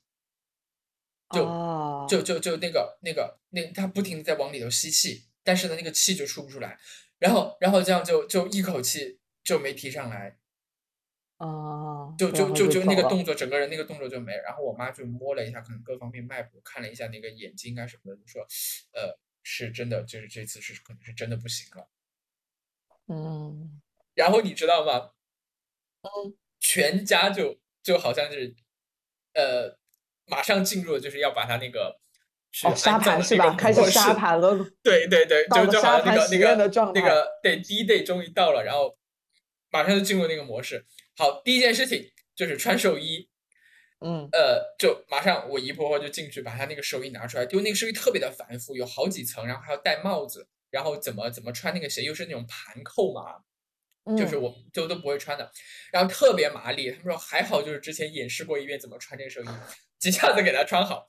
[1.30, 6.78] 就就就就那个那个那他不停的在往里头吸气，但是呢那个气就出不出来，
[7.18, 10.38] 然后然后这样就就一口气就没提上来，
[11.38, 14.36] 哦，就就就就那个动作，整个人那个动作就没。
[14.36, 18.42] 然后我妈就摸了一下，可能各方面脉搏，看了一下那个眼睛啊什么的，就说，
[18.92, 21.88] 呃，是真的，就是这次是可能是真的不行了。
[23.08, 23.82] 嗯，
[24.14, 25.10] 然后你知道吗？
[26.02, 28.54] 嗯，全家就就好像是，
[29.34, 29.76] 呃。
[30.26, 31.98] 马上进入了，就是要把它那个
[32.64, 33.54] 哦沙盘是吧？
[33.54, 34.56] 开始沙盘了。
[34.82, 38.96] 对对对，就就好像那个那个那个对第一 day 终于到了，然后
[39.70, 40.84] 马上就进入那个模式。
[41.16, 43.28] 好，第一件事情就是穿寿衣。
[44.00, 53.42] 嗯，呃，就马上我姨婆婆就进去把她那个寿衣拿出来，因为那个寿衣特别的繁复，有好几层，然后还要戴帽子，然后怎么怎么穿那个鞋又是那种盘扣嘛。
[54.16, 55.50] 就是我就都不会穿的，
[55.90, 56.92] 然后特别麻利。
[56.92, 59.46] 他们说还好，就是之前演示过一遍怎么穿这个寿衣，
[60.00, 61.06] 几下子给他穿好，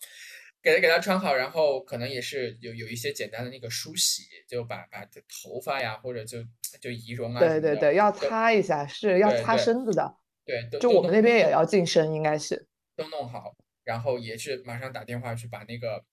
[0.61, 6.43] 给他给他穿好，然后可能也是有有一些简单的那个梳洗，就把把头发呀或者就
[6.79, 10.17] 就仪容啊，对对对，要擦一下，是要擦身子的。
[10.45, 12.67] 对，就我们那边也要净身，应该是。
[12.95, 16.03] 都弄好，然后也是马上打电话去把那个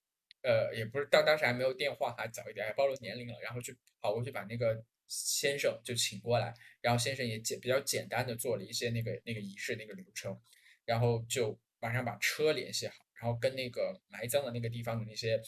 [0.43, 10.37] 呃，也不是当当时还没有电话，还早一点，还暴露年龄了，然后去跑过去把那个先生就请过来，然后先生也简比较简单的做了一些那个那个仪式那个流程，
[10.85, 15.39] 然后就马上把车联系好，然后跟那个埋葬的那个地方的那些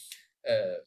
[0.44, 0.86] 呃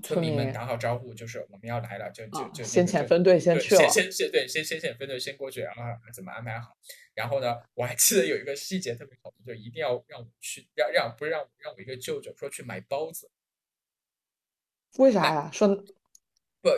[0.00, 5.82] 村民们打好招呼，就是我们要来了，就就就先遣分队先去了，先先先对先先遣分队先过去，然后
[6.12, 6.76] 怎么安排好。
[7.14, 13.28] 然后呢，我还记得有一个细节特别好，就一定要让我去，让让不是让让我一个舅舅说去买包子。
[14.98, 15.50] 为啥呀？
[15.52, 15.66] 说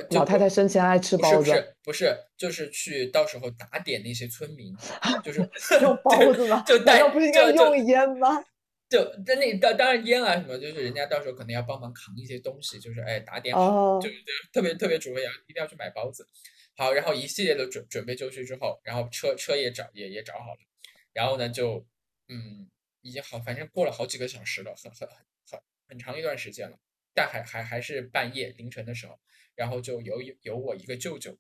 [0.09, 4.75] 不老太太生前爱吃包子，不是不是，就是去到时候打点那些村民，
[5.23, 5.39] 就是
[5.81, 6.61] 用包子吗？
[6.67, 8.45] 就难道不是应该用烟吗？
[8.91, 14.17] 就但那当当然烟啊什么，就是人家到时候可能要帮忙扛一些东西，就是哎打点好，就是
[14.53, 16.29] 特别特别主要要一定要去买包子。
[16.77, 20.59] 好，然后一系列的准准备就绪之后，然后车车也找也也找好了，
[21.13, 21.87] 然后呢就
[22.29, 22.69] 嗯
[23.03, 25.19] 已经好，反正过了好几个小时了，很很很
[25.51, 26.77] 很很长一段时间了，
[27.15, 29.19] 但还还还是半夜凌晨的时候，
[29.57, 31.37] 然后就有有我一个舅舅，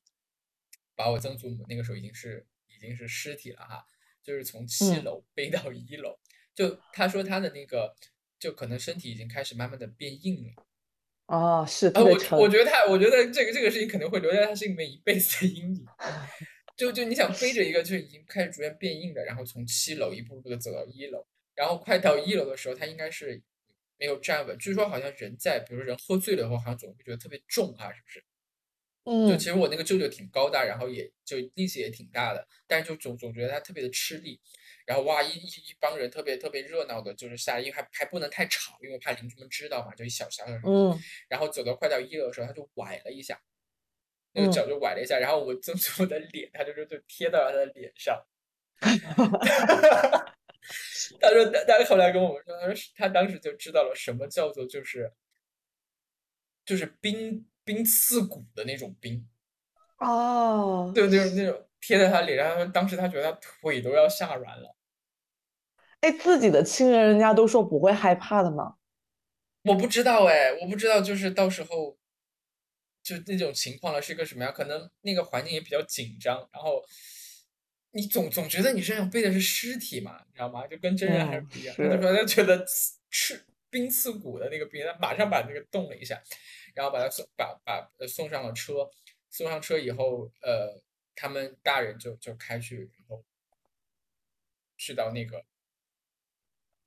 [0.96, 3.86] 把我曾祖母那个时候已经是已经是尸体了哈，
[4.24, 6.18] 就是从七楼背到一楼，
[6.54, 7.94] 就他说他的那个
[8.38, 10.66] 就可能身体已经开始慢慢的变硬了。
[11.26, 15.86] 哦，是，我我觉得他，我觉得这个这个事情可能会留在他心里面一辈子的阴影。
[16.76, 23.42] 就就你想背着一个就已经开始逐渐变硬的，然后从七楼一步步的走到一楼，然后快到一楼的时候，他应该是
[23.98, 24.56] 没有站稳。
[24.58, 28.24] 据说好像人在，比如人喝醉了以后，好像总会觉得特别重啊，是不是？
[29.04, 29.28] 嗯。
[29.28, 34.40] 就其实我那个舅舅挺高大，然后也就力气也挺大的，但是就总总觉得他特别的吃力。
[34.84, 40.60] 然后哇，一一一帮人特别特别热闹的，就是下，因为还还不能太吵，因为怕邻居们知道嘛，就一小小的。
[40.64, 40.96] 嗯。
[41.28, 43.40] 然后走到快到一楼的时候，他就崴了一下，
[44.32, 48.24] 那个脚就崴了一下，然后我曾祖母的脸，他就是就贴到了他的脸上。
[51.20, 55.12] 他说，他他后来跟我们说，他说他当时就知道了什么叫做就是
[56.64, 59.26] 就是冰冰刺骨的那种冰。
[59.98, 60.92] 哦。
[60.94, 64.76] 对，就是那种贴在他脸上，当时他觉得他腿都要吓软了。
[66.00, 68.76] 哎，自己的亲人，人家都说不会害怕的吗？
[69.62, 71.98] 我不知道哎，我不知道，就是到时候
[73.02, 74.52] 就那种情况了是一个什么样？
[74.52, 76.84] 可能那个环境也比较紧张，然后
[77.96, 80.66] 你总总觉得你身上背的是尸体嘛，你知道吗？
[80.66, 81.74] 就跟真人还是不一样。
[81.76, 86.22] 他就说他觉得刺 冰刺骨的那个冰，他马上把那个冻了一下，
[86.74, 88.88] 然后把他送把把送上了车。
[89.30, 90.80] 送上车以后，呃，
[91.14, 93.24] 他们大人就就开去，然后
[94.76, 95.44] 去到那个。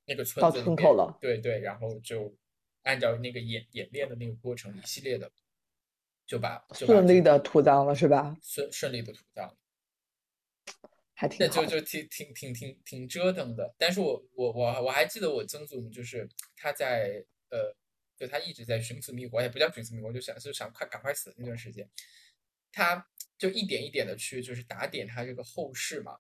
[0.06, 2.36] 那个村子村口了，对对，然后就
[2.82, 5.32] 按照那个演演练的那个过程，一系列的
[6.26, 8.36] 就把顺利的土葬了，是吧？
[8.42, 9.56] 顺顺利的土葬，
[11.20, 13.76] 还挺那就就挺挺挺挺挺折腾的。
[13.78, 17.76] 但是我我我我还记得我曾祖母就是他在呃，
[18.16, 21.90] 就他一直在寻死觅活，也不叫寻死觅活，就想就想快赶快死那段时间，
[22.72, 23.06] 他
[23.38, 26.18] 就一点一点的去就是打点他这个后事嘛，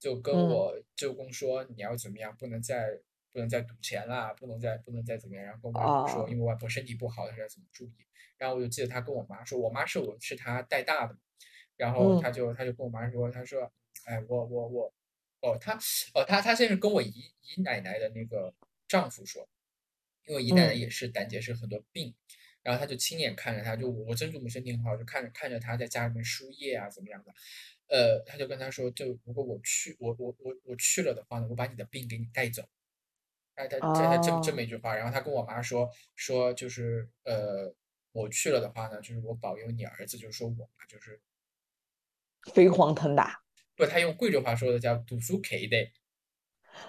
[0.00, 3.00] 就跟我舅公说你要怎么样，不能再。
[3.30, 7.92] 不能再赌钱啦，不能再不能再怎么样，然后跟我妈说，因为我外婆身体不好，要怎么注意。
[8.38, 11.16] 然后我就记得他跟我妈说，我妈是我是他带大的，
[11.76, 13.70] 然后他就他就跟我妈说，他说，
[14.08, 14.94] 哎，我我我，
[15.42, 15.74] 哦，他
[16.14, 18.54] 哦他他先是跟我姨姨奶奶的那个
[18.88, 19.46] 丈夫说，
[20.24, 22.14] 因为姨奶奶也是胆结石很多病，
[22.62, 27.34] 然后他就亲眼看着他，就我曾祖母身体很好，就看着看着他在家里面输液啊怎么样的，
[27.88, 32.62] 呃，他就跟他说，就如果我去我我我我去了的话呢，我把你的病给你带走。
[33.54, 37.74] 他他他这么这么一句话，然后他跟我妈说说就是呃
[38.12, 41.20] 我去了的话呢，就是我保佑你儿子，就是说我嘛就是
[42.54, 43.42] 飞黄腾达。
[43.78, 45.92] 不，他用贵州话说的叫读书可的，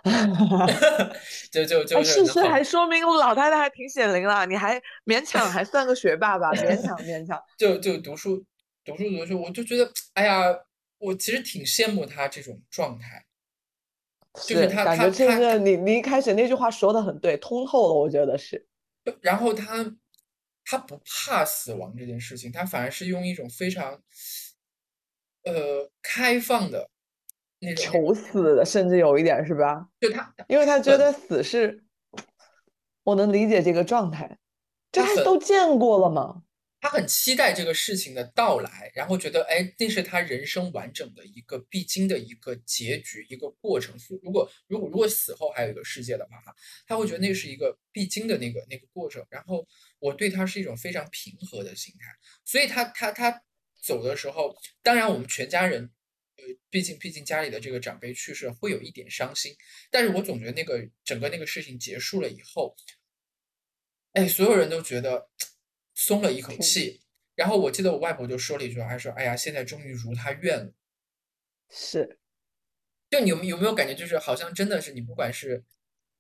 [1.52, 7.40] 就就就是是还说明老太太还挺显灵了，你还勉强还算个学霸吧，勉强勉强。
[7.58, 8.44] 就就读书
[8.84, 10.44] 读书读书，我就觉得哎呀，
[10.98, 13.24] 我其实挺羡慕他这种状态。
[14.46, 18.68] 就是他，感觉就是你，你一开始那句话说的很对，通透了，我觉得是。
[19.22, 19.84] 然后他，
[20.64, 24.02] 他不怕死亡这件事情，他反而是用一种非常，
[25.44, 26.90] 呃，开放的
[27.60, 29.88] 那种求死的，甚至有一点是吧？
[30.00, 31.84] 就他，因为他觉得死是，
[33.04, 34.38] 我能理解这个状态，
[34.92, 36.44] 这他都见过了吗？
[36.82, 43.94] 他很期待这个事情的到来，然后觉得，哎，那是他人生完整的一个必经的一个结局，一个过程。
[44.24, 46.56] 如果如果如果死后还有一个世界的话，哈，
[46.88, 49.22] 他会觉得那是一个必经的那个那个过程。
[49.30, 49.68] 然后
[50.00, 52.16] 我对他是一种非常平和的心态，
[52.46, 53.42] 所以他他他
[53.82, 55.92] 走的时候，当然我们全家人，
[56.38, 59.56] 呃，毕竟毕竟家里的这个长辈去世，会有一点伤心。
[59.90, 62.76] 但是我总觉得那个整个那个事情结束了以后。
[64.14, 65.30] 哎，所有人都觉得
[65.94, 67.02] 松了一口气。
[67.36, 70.74] 然后我记得我外婆就说了一句话，她说：“哎呀，现在终于如她愿了。”
[71.70, 72.20] 是
[73.10, 75.64] 就你有有没有感觉，就是好像真的是你不管是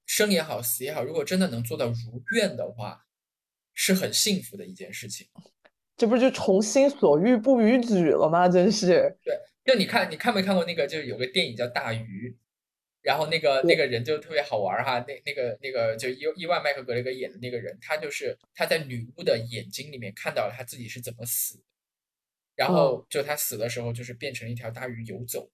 [0.05, 3.07] 生也好，死也好，如果真的能做到如愿的话，
[3.73, 5.27] 是很幸福的一件事情。
[5.99, 8.47] 这不就从心所欲不逾矩了吗？
[8.47, 10.87] 真是，对，就你看，你看没看过那个？
[10.87, 12.29] 就是有个电影叫《大鱼》，
[13.01, 21.61] 然后那个那个人就特别好玩哈，那那个那个就伊伊万麦克格雷格演的那个人，他就是他在女巫的眼睛里面看到了他自己是怎么死，
[22.55, 25.51] 然后就他死的时候就是变成一条大鱼游走，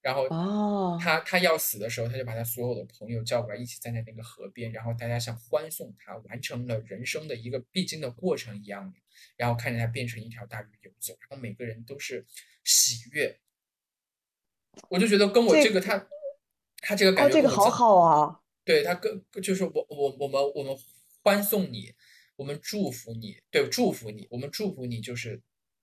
[0.00, 8.98] 然后哦，他他要死的时候，他就把他所有的朋友叫过来，一起站在那个河边，然后大家像欢送他完成了人生的一个必经的过程一样的，
[9.36, 12.24] 然后看着他变成一条大鱼游走，然后每个人都是
[12.64, 13.40] 喜悦。
[14.88, 16.06] 我就觉得跟我这这个他
[16.80, 20.76] 他这个感哦，这个好好啊，对他跟就是我我我们我们
[21.22, 21.92] 欢送你，
[22.36, 25.42] 我们祝福你，对，祝福你，我们祝福你，就是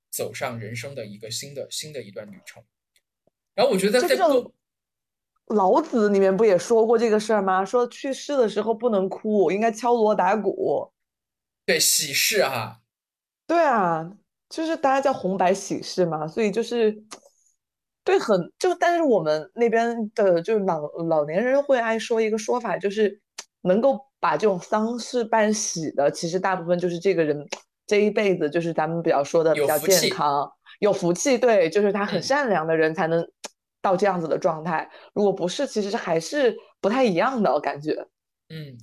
[0.09, 2.63] 走上人生的一个新的新的一段旅程。
[3.55, 4.51] 然后我觉得在各
[5.47, 7.63] 老子里面不也说过这个事儿吗？
[7.63, 10.91] 说去世的时候不能哭，应该敲锣打鼓。
[11.65, 12.81] 对喜事哈、
[13.47, 14.11] 对啊，
[14.49, 16.95] 就是大家叫红白喜事嘛，所以就是
[18.03, 23.19] 对很就，但是我们那边的就是老老年人会爱说一个说法，就是
[23.61, 27.47] 能够把这种丧事办喜的，其实大部分就是这个人
[27.87, 33.25] 这一辈子就是咱们比较说的比较健康、有福气，对，就是他很嗯善良的人才能
[33.81, 34.89] 到这样子的状态。
[35.13, 38.07] 如果不是，其实还是不太一样的感觉。
[38.49, 38.77] 嗯，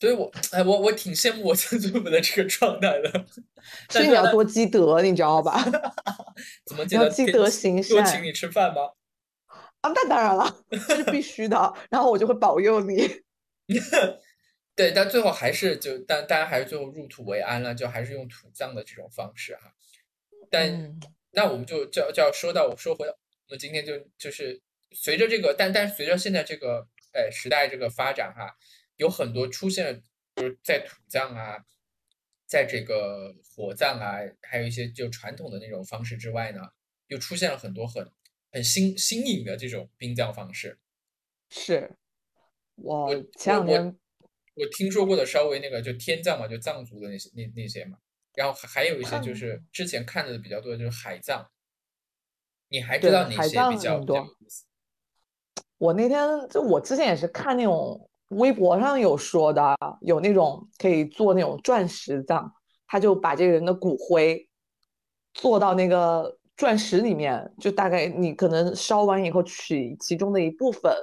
[0.00, 3.24] 所以我哎我我挺羡慕我曾祖母的这个状态的，
[3.88, 5.64] 所以你要多积德，你知道吧？
[6.66, 8.90] 怎么积德行善多请你吃饭吗？
[9.82, 11.74] 啊，那当然了，这是必须的。
[11.90, 13.08] 然后我就会保佑你。
[14.74, 19.72] 对，但最后还是就，但大家还是最后入土为安了，就还是用土葬的这种方式哈。
[20.52, 21.00] 但、嗯
[21.34, 23.12] 那我们就就要就要说到我说回到
[23.46, 28.54] 我们今天就就是随着这个，但但是随着现在这个呃时代这个发展哈，
[28.96, 30.02] 有很多出现了，
[30.36, 31.64] 就是在土葬啊，
[32.44, 36.60] 在这个火葬啊，还有一些就传统的那种方式之外呢，
[37.06, 38.06] 又出现了很多很
[38.50, 40.78] 很新新颖的这种殡葬方式。
[41.48, 41.96] 是
[42.74, 43.98] 我我前两天
[44.52, 47.96] 我听说过的稍微那个就天葬嘛，就藏族的那些那那些嘛，
[48.34, 51.46] 然后还还有一些就是之前看的比较多的就是海葬，
[52.68, 54.26] 你还知道哪些比较多？
[55.78, 62.50] 我那天就我之前也是看那种微博上有说的，有那种可以做那种钻石葬，
[62.86, 64.48] 他就把这个人的骨灰
[65.34, 70.94] 做到那个钻石里面，就大概你可能烧完以后取其中的一部分，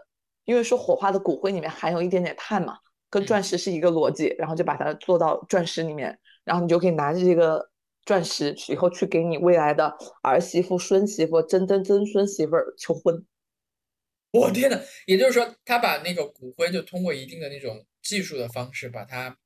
[0.46, 2.78] 因为说火化的骨灰里面含有一点点碳嘛，
[3.10, 3.26] 跟嗯。
[3.26, 6.18] 钻石是一个逻辑，然后就把它做到钻石里面，
[6.50, 7.70] 然后你就可以拿着这个
[8.06, 13.24] 钻石以后去给你未来的儿媳妇、孙媳妇、曾曾曾孙媳妇儿求婚。
[14.32, 19.38] 我天呐，也就是说，他把那个骨灰就通过一定的那种技术的方式，把它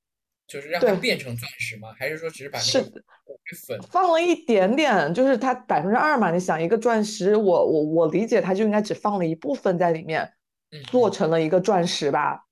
[0.47, 1.93] 就是让它变成钻石吗？
[1.99, 2.89] 还是说只是把那是个
[3.25, 3.81] 骨灰粉？
[3.81, 6.31] 放了一点点，就是它百分之二嘛。
[6.31, 10.33] 你想一个钻石，我我我理解它就应该只放了一部分在里面，
[10.71, 12.45] 嗯，做嗯成了一个钻石吧。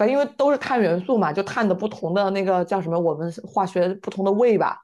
[0.00, 4.80] 反正因为都是碳元素嘛，就碳的不同的那个叫什么，我们化学不同的位吧，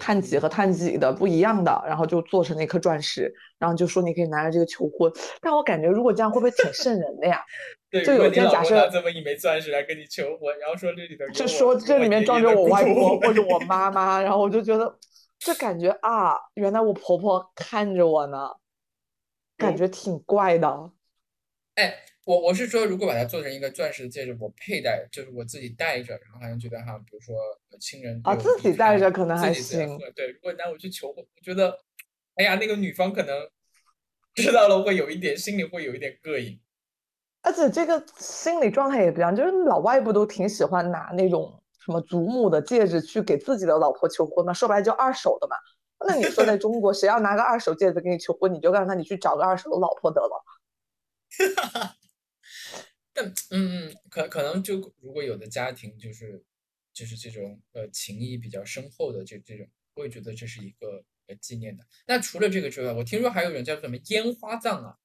[0.00, 5.08] 碳几和碳几的不一样的，然后就做成了一颗钻石，然后就说你可以拿着这个求婚。
[5.40, 7.40] 但我感觉如果这样会不会挺瘆人的呀？
[7.88, 14.98] 对，就有天假设这么一枚钻石来跟你求婚，然后说这里头有就说这里面装着我外婆 或者我妈妈，然后我就觉得
[15.38, 18.50] 这感觉啊，原来我婆婆看着我呢，
[19.56, 20.90] 感觉挺怪的。
[21.76, 21.94] 哎，
[22.26, 27.36] 我我是说，如果把它做成一个钻石的戒指，我佩戴，就是我自己戴着，然后好像觉得哈，比如说
[27.70, 31.78] 呃亲人啊自己戴着可能还行对，如果拿我去求婚，我觉得，
[32.34, 33.48] 哎呀，那个女方可能
[34.34, 36.60] 知道了会有一点，心里会有一点膈应。
[37.42, 44.52] 而且这个心理状态也不一样，就是老外不都挺喜欢拿那种什么祖母的戒指去给自己的老婆求婚吗？
[44.52, 45.54] 说白了就二手的嘛。
[46.08, 50.44] 那你说在中国，谁要拿个二手戒指给你求婚，你就让他你去找个二手的老婆得了。
[53.16, 56.44] 但嗯嗯，可可能就如果有的家庭就是
[56.92, 61.82] 就是这种呃情谊比较深厚的这这种，我也觉得这是一个呃纪念的。
[62.06, 64.96] 那除了这个之外，我听说还有人叫什么烟花葬啊？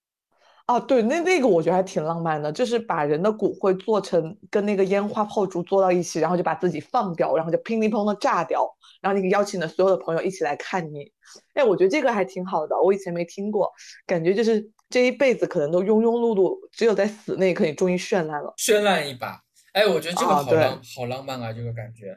[0.68, 8.66] 啊，对，那那个我觉得还挺浪漫的，就是把人的骨灰做成跟那个烟花炮竹做到一起，然后就把自己放掉，然后就乒铃乓的炸掉，
[9.02, 11.12] 然后你邀请的所有的朋友一起来看你。
[11.56, 13.70] 哎，我觉得这个还挺好的，我以前没听过，
[14.06, 18.54] 感觉就是这一辈子可能都庸庸碌碌，只有在死那一刻你终于绚烂了。
[18.58, 19.42] 绚烂一把。
[19.74, 22.16] 哎，我觉得这个好浪，好浪漫啊，这个感觉。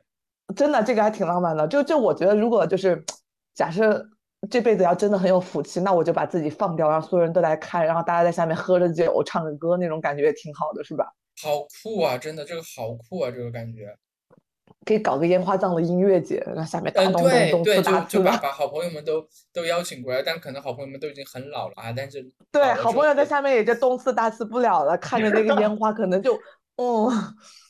[0.57, 1.67] 真的这个还挺浪漫的。
[1.69, 3.03] 就就我觉得，如果就是
[3.55, 4.05] 假设
[4.51, 11.07] 这辈子要真的很有福气，那我就把自己放掉，让所有人都来看，然后大家在下面喝着酒、唱着歌，那种感觉也挺好的，是吧？
[11.43, 12.19] 好酷啊！
[12.19, 13.31] 真的，这个好酷啊！
[13.31, 13.97] 这个感觉。
[14.85, 22.23] 可以搞个烟花葬的音乐节，那下面咚咚咚、对对，就把把好朋友们都都邀请过来，但可能好朋友们都已经很老了啊，但是
[22.53, 26.39] 对，好朋友在下面也就动次打次不了了，看着那个烟花，可能就，
[26.77, 27.09] 嗯，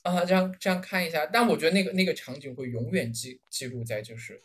[0.03, 4.41] 啊，这样这样看一下，但我觉得那个那个场景会永远记记录在就是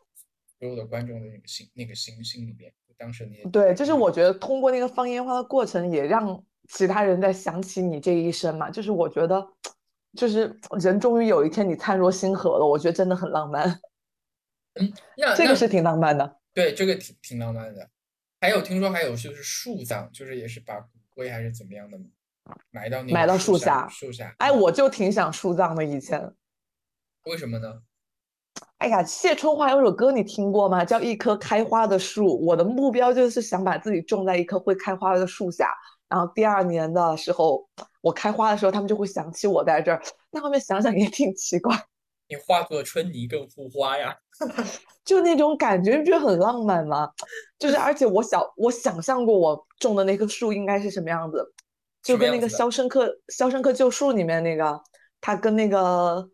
[0.59, 8.69] 所有的观众的那个心那个心心里面，当时那些对，就是我觉得通过那个放烟花的过程，也让其他人在想起你这一生嘛。
[8.69, 9.47] 就是我觉得，
[10.15, 13.67] 就是人终于有一天你灿若星河了，我觉得真的很浪漫，
[14.79, 16.37] 嗯，那那这个是挺浪漫的。
[16.53, 17.89] 对这个挺挺浪漫的。
[18.41, 21.99] 还有听说还有就是树葬，就是也是把骨灰还是怎么样的
[22.71, 24.33] 埋到那埋到树树下树下。
[24.39, 26.33] 哎，我就挺想树葬的，以前。
[27.25, 27.81] 为什么呢？
[28.77, 30.83] 哎呀，谢春花有首歌你听过吗？
[30.85, 32.25] 叫《一棵开花的树》。
[32.37, 35.71] 我的目标就是想把自己种在一棵会开花的树下，
[36.09, 37.63] 然后第二年的时候，
[38.01, 40.01] 我开花的时候，他们就会想起我在这儿。
[40.31, 41.75] 那后面想想也挺奇怪，
[42.27, 44.17] 你化作春泥更护花呀。
[45.05, 47.09] 就那种感觉，你不觉得很浪漫吗？
[47.57, 51.53] 就是而且我想，我想象过我种的那棵树应该是什么样子，
[52.03, 54.81] 就跟那个《肖申克肖申克救赎》里面那个，
[55.19, 56.29] 他跟那个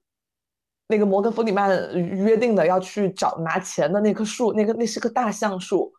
[0.88, 5.92] 那个摩根弗里曼约定的要去找拿钱的那棵树，那个那是棵大橡树，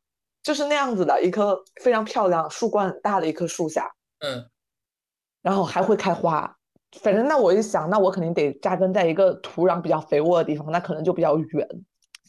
[0.46, 4.48] 就是那样子的一棵非常漂亮、树冠很大的一棵树下，嗯，
[5.42, 6.56] 然后还会开花。
[7.00, 11.68] 反正那我一想，那我肯定得扎根在一个土壤比较肥沃的地方，那可能就比较远，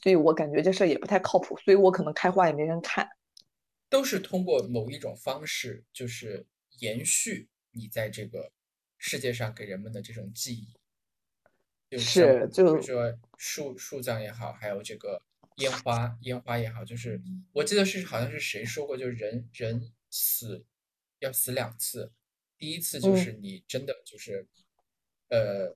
[0.02, 3.08] 所以我感觉这事儿也不太靠谱，所以我可能开花也没人看。
[3.88, 6.48] 都是通过某一种方式，就是
[6.80, 8.52] 延续你在这个
[8.98, 12.00] 世界上给人们的这种记忆。
[12.00, 15.22] 是，就比如说树树葬也好，还有这个
[15.58, 20.66] 烟花烟花也好，就是我记得是好像是谁说过，就是人人死
[21.20, 22.12] 要死两次，
[22.58, 24.48] 第一次就嗯是你真的就是
[25.30, 25.76] 呃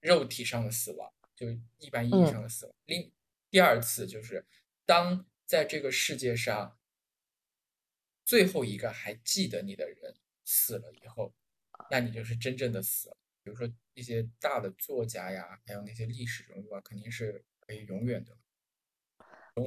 [0.00, 2.74] 肉体上的死亡，就一般意义上嗯的死亡。
[2.86, 3.12] 另
[3.50, 4.46] 第二次就是
[4.86, 6.78] 当在这个世界上
[8.24, 11.34] 最后一个还记得你的人死了以后，
[11.90, 13.16] 那你就是真正的死了。
[13.42, 18.38] 比如说一些大的作家呀，还有那些历史人物啊，肯定是可以永远的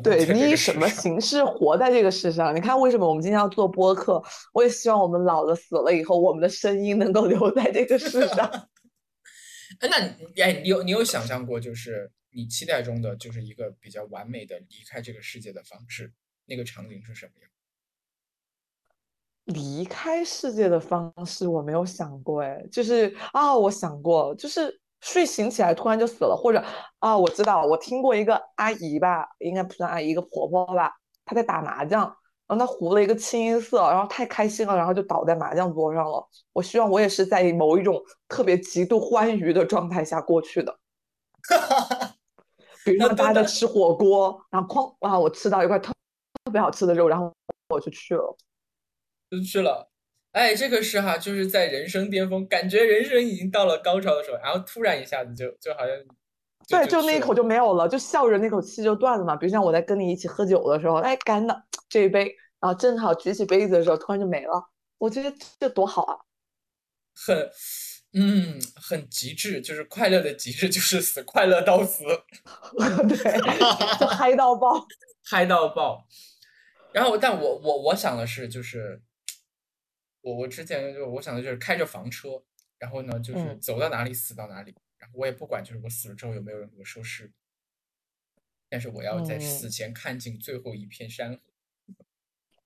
[0.04, 0.88] 对你以什么。
[0.88, 2.56] 形式活在这个世上？
[2.56, 4.22] 你看，为什么我们今天要做播客？
[4.54, 8.48] 我也希望我们老了死了以后，我们的声音能够留在这个世上。
[9.80, 16.14] 哎，那你哎，你有你有想象过，就是你期待中的就是一个比较完美的离开这个世界的方式，
[16.46, 17.50] 那个场景是什么样？
[19.46, 26.64] 离开世界的方式我没有想过，哎，就是啊，我想过，就是睡醒起来突然就死了，或者
[27.00, 30.94] 啊，我知道，我听过一个阿姨吧，应该不算阿姨，一个婆婆吧，
[31.26, 32.04] 她在打麻将，
[32.48, 36.26] 然后她胡了一个清一色，然后太开心了，然后就倒在麻将桌上了。
[36.54, 40.74] 我希望我也是在某一种特别极度欢愉的状态下过去的，
[42.86, 45.92] 比如说大家在吃火锅，然后哐啊，我吃到一块特
[46.46, 47.34] 特别好吃的肉，然后
[47.68, 48.38] 我就去了。
[49.30, 49.90] 就去了。
[50.34, 55.96] 哎，这个是哈，就是在人生巅峰，感觉人生已经到了高潮的时候，然后突然一下子就就好像
[56.68, 59.36] 就对，就那一口就没有了，就笑着那口气就断了嘛。
[59.36, 64.70] 比如像我在跟你一起喝酒的时候，哎，干的这一杯，然后正好举起杯子的时候，突然就没了。
[64.98, 66.18] 我觉得这多好啊！
[67.14, 67.50] 很
[68.14, 72.04] 嗯很极致，就是快乐的极致就是死，快乐到死，
[73.08, 74.84] 对，就嗨到爆。
[75.24, 76.08] 嗨到爆。
[76.92, 79.02] 然后，但我我我想的是，就是
[80.24, 82.42] 我我之前就我想的就是开着房车，
[82.80, 87.32] 然后呢，就是嗯走到哪里死到哪里，然后我也不管就是我死了之后有没有人给我收尸，
[88.70, 91.40] 但是我要在死嗯，前看尽最后一片山河，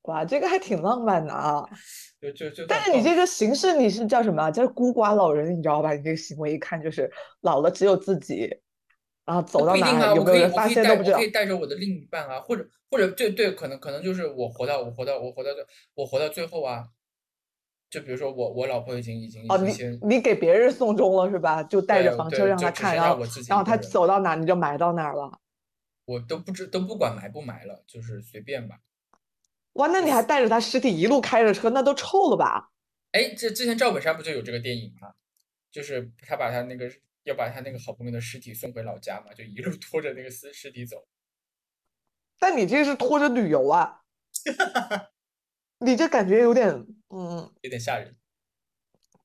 [0.04, 1.68] 哇，这个还挺浪漫的啊。
[2.22, 4.50] 就就就但是你这个形式你是叫什么啊？
[4.50, 5.94] 叫孤寡老人，你知道吧？
[5.94, 8.60] 你这个行为一看就是老了只有自己，
[9.26, 16.88] 然后走到哪不一定啊，我可以儿有没有人发现都不知道我可以带着我的另一半啊，或者或者对对，可能可能就是我活到我活到我活到最我活到最后啊，
[17.90, 21.64] 就比如说我我老婆已经已经已哦，你经你给别人送终了是吧？
[21.64, 25.40] 就带着房车，就让他看，然后然后他走到哪你就埋到哪儿了。
[26.06, 28.80] 我都不知都不管埋不埋了，就是随便吧。
[29.74, 32.72] 哇，那你还带着他尸体一路开着车，那都臭了吧？
[33.12, 35.14] 哎，这之前赵本山不就有这个电影吗？
[35.72, 36.92] 就是他把他那个
[37.24, 41.06] 要把他那个好朋友的尸体送回老家嘛，就一路拖着那个尸尸体走。
[42.40, 44.02] 但你这是拖着旅游啊，
[45.80, 46.70] 你这感觉有点，
[47.10, 48.16] 嗯，有点吓人。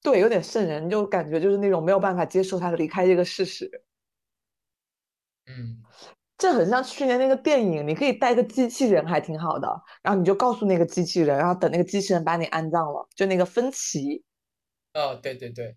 [0.03, 3.71] 对，有点瘆人，就感觉就是那种没有办法接受他离开这个事实。
[5.47, 5.81] 嗯，
[6.37, 9.69] 这很像去年那个电影，你可以带个机器人，还挺好的。
[10.03, 14.25] 然后你就告诉那个机器人，然后等那个机器人把你安葬了，就那个分歧，
[14.95, 15.77] 哦，对对对，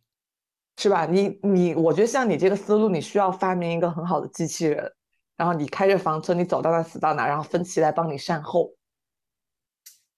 [0.77, 1.05] 是吧？
[1.05, 4.91] 你你，我觉得像你这个思路，你需要发明一个很好的机器人，
[5.37, 8.71] 然后你开着房车，你走到哪死到哪，然后分歧来帮你善后。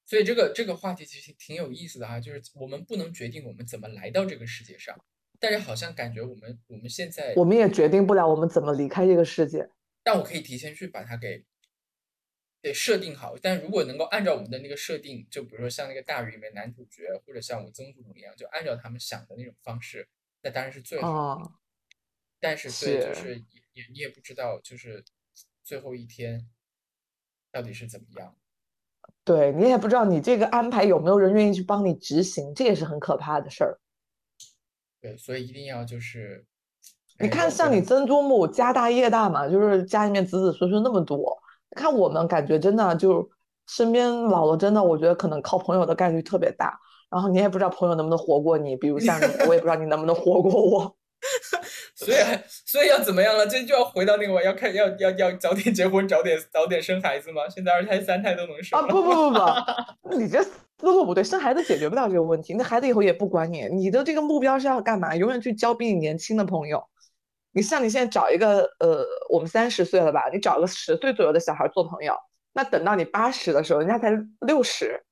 [0.08, 4.98] 所以这个这个话题其实挺有意思的哈，就是我们不能决定我们怎么来到这个世界上，
[5.38, 9.70] 但是好像感觉我们我们现在，我们也决定不了我们怎么离开这个世界。
[10.04, 11.44] 但我可以提前去把它给
[12.62, 13.38] 给设定好。
[13.38, 20.08] 但如果能够按照我们的那个设定，就比如说像那个大鱼里面男主角，或者像我曾祖母一样，就按照他们想的那种方式，
[20.42, 21.52] 那当然是最好的。
[22.40, 25.04] 但是对，就是也也你也不知道，就是
[25.66, 26.50] 最后一天
[27.52, 28.38] 到底是怎么样。
[29.24, 33.80] 对你也不知道你这个安排有没有人愿意去帮你执行，这也是很可怕的事儿。
[35.02, 36.46] 对，所以一定要就是，
[37.20, 41.38] 你看像你曾祖母家大业大嘛，就是家里面子子孙孙那么多。
[41.76, 43.30] 看我们感觉真的就
[43.68, 46.80] 身边老了，真的我觉得可能靠朋友的概率特别大。
[47.10, 50.96] 然后你也不知道朋友能不能活过你，比如像你，我也不知道你能不能活过我。
[51.98, 52.18] 所以，
[52.64, 53.48] 所以要怎么样了？
[53.48, 57.50] 这就要回到那个，要看，要要要早点结婚，早点早点生孩子吗？
[57.50, 58.86] 现在二胎、三胎都能生啊！
[58.88, 59.32] 不不不
[60.10, 62.54] 不，你这思路不对，生孩子解决不了这个问题。
[62.54, 65.16] 那孩子以后也不管你，你的这个目标是要干嘛？
[65.16, 66.88] 永远去交比你年轻的朋友。
[67.52, 70.30] 你像你现在找一个，呃，我们三十岁了吧？
[70.32, 72.16] 你找个十岁左右的小孩做朋友，
[72.54, 75.04] 那等到你八十的时候，人家才六十，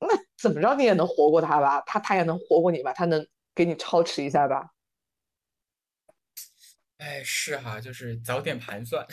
[0.00, 0.08] 那
[0.40, 1.82] 怎么着你也能活过他吧？
[1.84, 2.94] 他他也能活过你吧？
[2.94, 4.70] 他能给你超持一下吧？
[7.04, 9.06] 哎，是哈，就是早点盘算。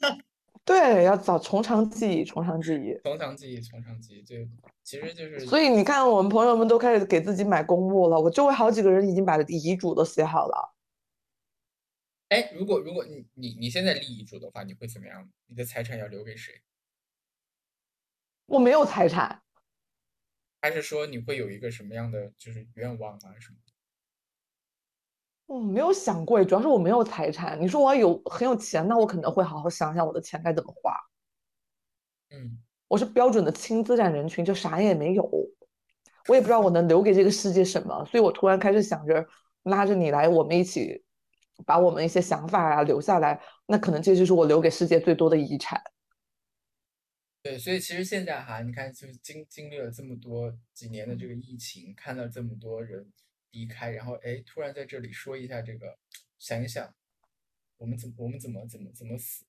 [0.62, 4.22] 对，要早从长计议，从长计议，从长计议，从长计议。
[4.22, 4.46] 对
[4.84, 8.20] 其实就是，所以你看，我们朋友们都开始给自己买公墓了。
[8.20, 10.76] 我周围好几个人已经把遗嘱都写好了。
[12.28, 15.30] 哎，如果如果你你你现在立遗嘱的话，你会怎么样？
[15.46, 16.60] 你的财产要留给谁？
[18.44, 19.42] 我没有财产。
[20.60, 23.56] 还是说你会有一个什么样的就是愿望啊什么？
[25.52, 27.60] 嗯，没有想过，主要是我没有财产。
[27.60, 30.96] 你说我要有很有钱，那我可能会好好想想我的钱该怎么花。
[32.30, 35.24] 嗯，我是标准的轻资产人群，就啥也没有，
[36.28, 39.26] 我也不知道我能留给这个世界什么，所以我突然开始想着
[39.64, 41.02] 拉着你来，我们一起
[41.66, 45.82] 把我们一些想法啊留下来，那可能这就是我留给世界最多的遗产。
[47.42, 53.10] 对，所以其实现在哈，你看，就是经经历了这么多几年的这个疫情，看到这么多人。
[53.50, 55.98] 离开，然后哎，突然在这里说一下这个，
[56.38, 56.94] 想一想，
[57.76, 59.44] 我们怎么我们怎么怎么怎么死？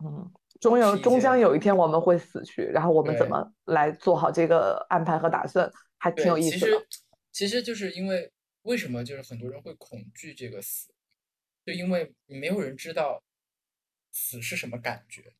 [0.00, 0.30] 嗯，
[0.60, 6.56] 终有终将有一天我们会死去，然后我们怎么来做好这个安排和打算，还挺有意思的。
[6.58, 6.86] 其实
[7.32, 8.32] 其实就是因为
[8.62, 10.92] 为什么就是很多人会恐惧这个死，
[11.66, 13.24] 就因为没有人知道
[14.12, 15.34] 死是什么感觉，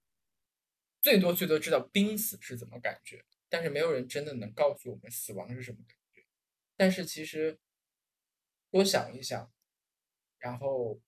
[1.00, 5.97] 最多最多知道濒死是怎么感觉，但是没有人真的能告诉我们死亡是什么感觉。
[6.78, 7.58] 但是其实
[8.70, 9.50] 多想一想，
[10.38, 10.98] 然后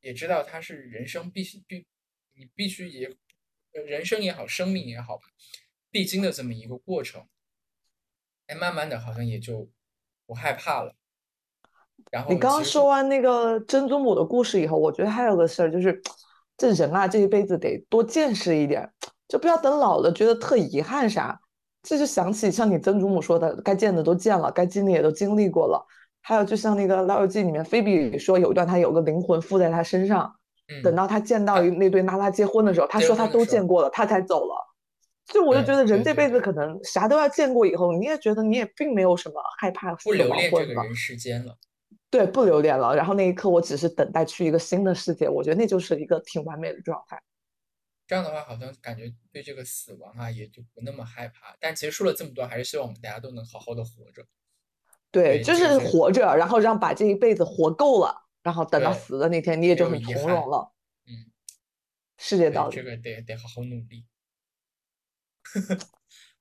[0.00, 1.86] 也知道它是人生必须必
[2.34, 3.16] 你必须也
[3.70, 5.22] 人生也好，生命也好吧，
[5.90, 7.26] 必经的这么一个过程。
[8.48, 9.70] 哎，慢慢的好像也就
[10.26, 10.94] 不害怕了。
[12.10, 16.02] 然后你刚刚说完那个曾祖母的故事以后，我觉得还有个事儿就是，
[16.56, 18.92] 这人啊，这一辈子得多见识一点，
[19.28, 21.40] 就不要等老了觉得特遗憾啥。
[21.86, 25.86] 这就想起像你曾祖母说的，该见的都见了，该经历也都经历过了。
[26.20, 30.34] 还有就像那个《老友记》里面，菲比说有一段她有个灵魂附在她身上，
[30.82, 34.56] 等到她见到那对娜拉结婚的时候，她说她都见过了，她才走了。
[35.26, 41.56] 就我就觉得人这辈子可能啥都要见过以后，你也觉得你也并没有什么害怕不留恋这个人世间了。
[42.10, 42.96] 对，不留恋了。
[42.96, 47.20] 然后那一刻，我只是等待去一个新的世界，我觉得那就是一个挺完美的状态。
[48.06, 51.56] 这样的话，好像感觉对这个死亡啊，也就不那么害怕。
[51.58, 54.24] 但其实说了这么多，还是希望我们大家都能好好的活着。
[55.10, 60.72] 对，就是活着，然后让把这一辈子活够了，然后等到死的那天，你也就很从容了。
[61.06, 61.32] 嗯，
[62.18, 62.76] 世界道理。
[62.76, 64.04] 这个得得好好努力。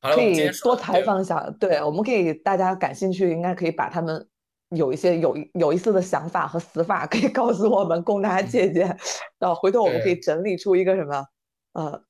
[0.02, 4.30] 可以多采访一下，对，我们可以大家感兴趣，应该可以把他们
[4.70, 8.88] 有一些有有意思的想法和死法，可以告诉我们，供大家借鉴。
[9.40, 11.26] 然后回头我们可以整理出一个什么。
[11.76, 12.02] 呃，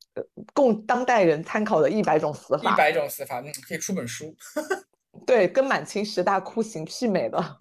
[0.54, 4.36] 供当代人参考的一百种死法，一百种死法，嗯，可以出本书。
[5.26, 7.58] 对，跟满清十大酷刑媲美的。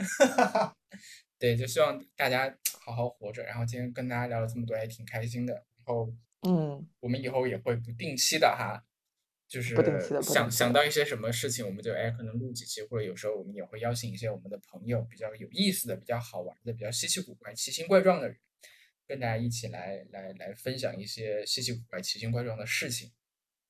[1.38, 3.42] 对，就希望大家好好活着。
[3.44, 5.55] 然后今天跟大家聊了这么多，也挺开心的。
[5.55, 6.12] 然后，
[6.46, 8.84] 嗯，我们以后也会不定期的哈，
[9.48, 18.36] 就是不定期的不定想想到一些什么事情，我们就哎可能录几期，或者有时候我们也会邀请一些我们的朋友，比较有意思的、比较好玩的、比较稀奇古怪、奇形怪状的人，
[19.07, 23.11] 跟大家一起来来来分享一些稀奇古怪、奇形怪状的事情，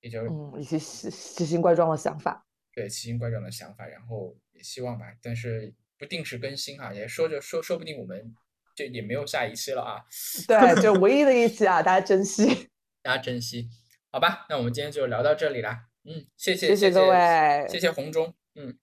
[0.01, 2.47] 也就是嗯，一些奇奇形怪状的想法。
[2.73, 8.35] 对奇形怪状的想法，然后也希望吧，但是不定时更新哈，也说着说说不定我们
[8.75, 10.05] 就也没有下一期了啊，
[10.49, 12.69] 对，就唯一的一期啊，大家珍惜。
[13.01, 13.69] 大家珍惜，
[14.11, 14.47] 好吧？
[14.49, 18.79] 那我们今天就聊到这里啦，嗯，谢谢谢谢各位谢谢红中，嗯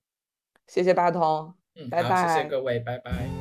[0.67, 3.40] 谢谢八通，嗯，拜拜，谢谢拜各位，拜拜。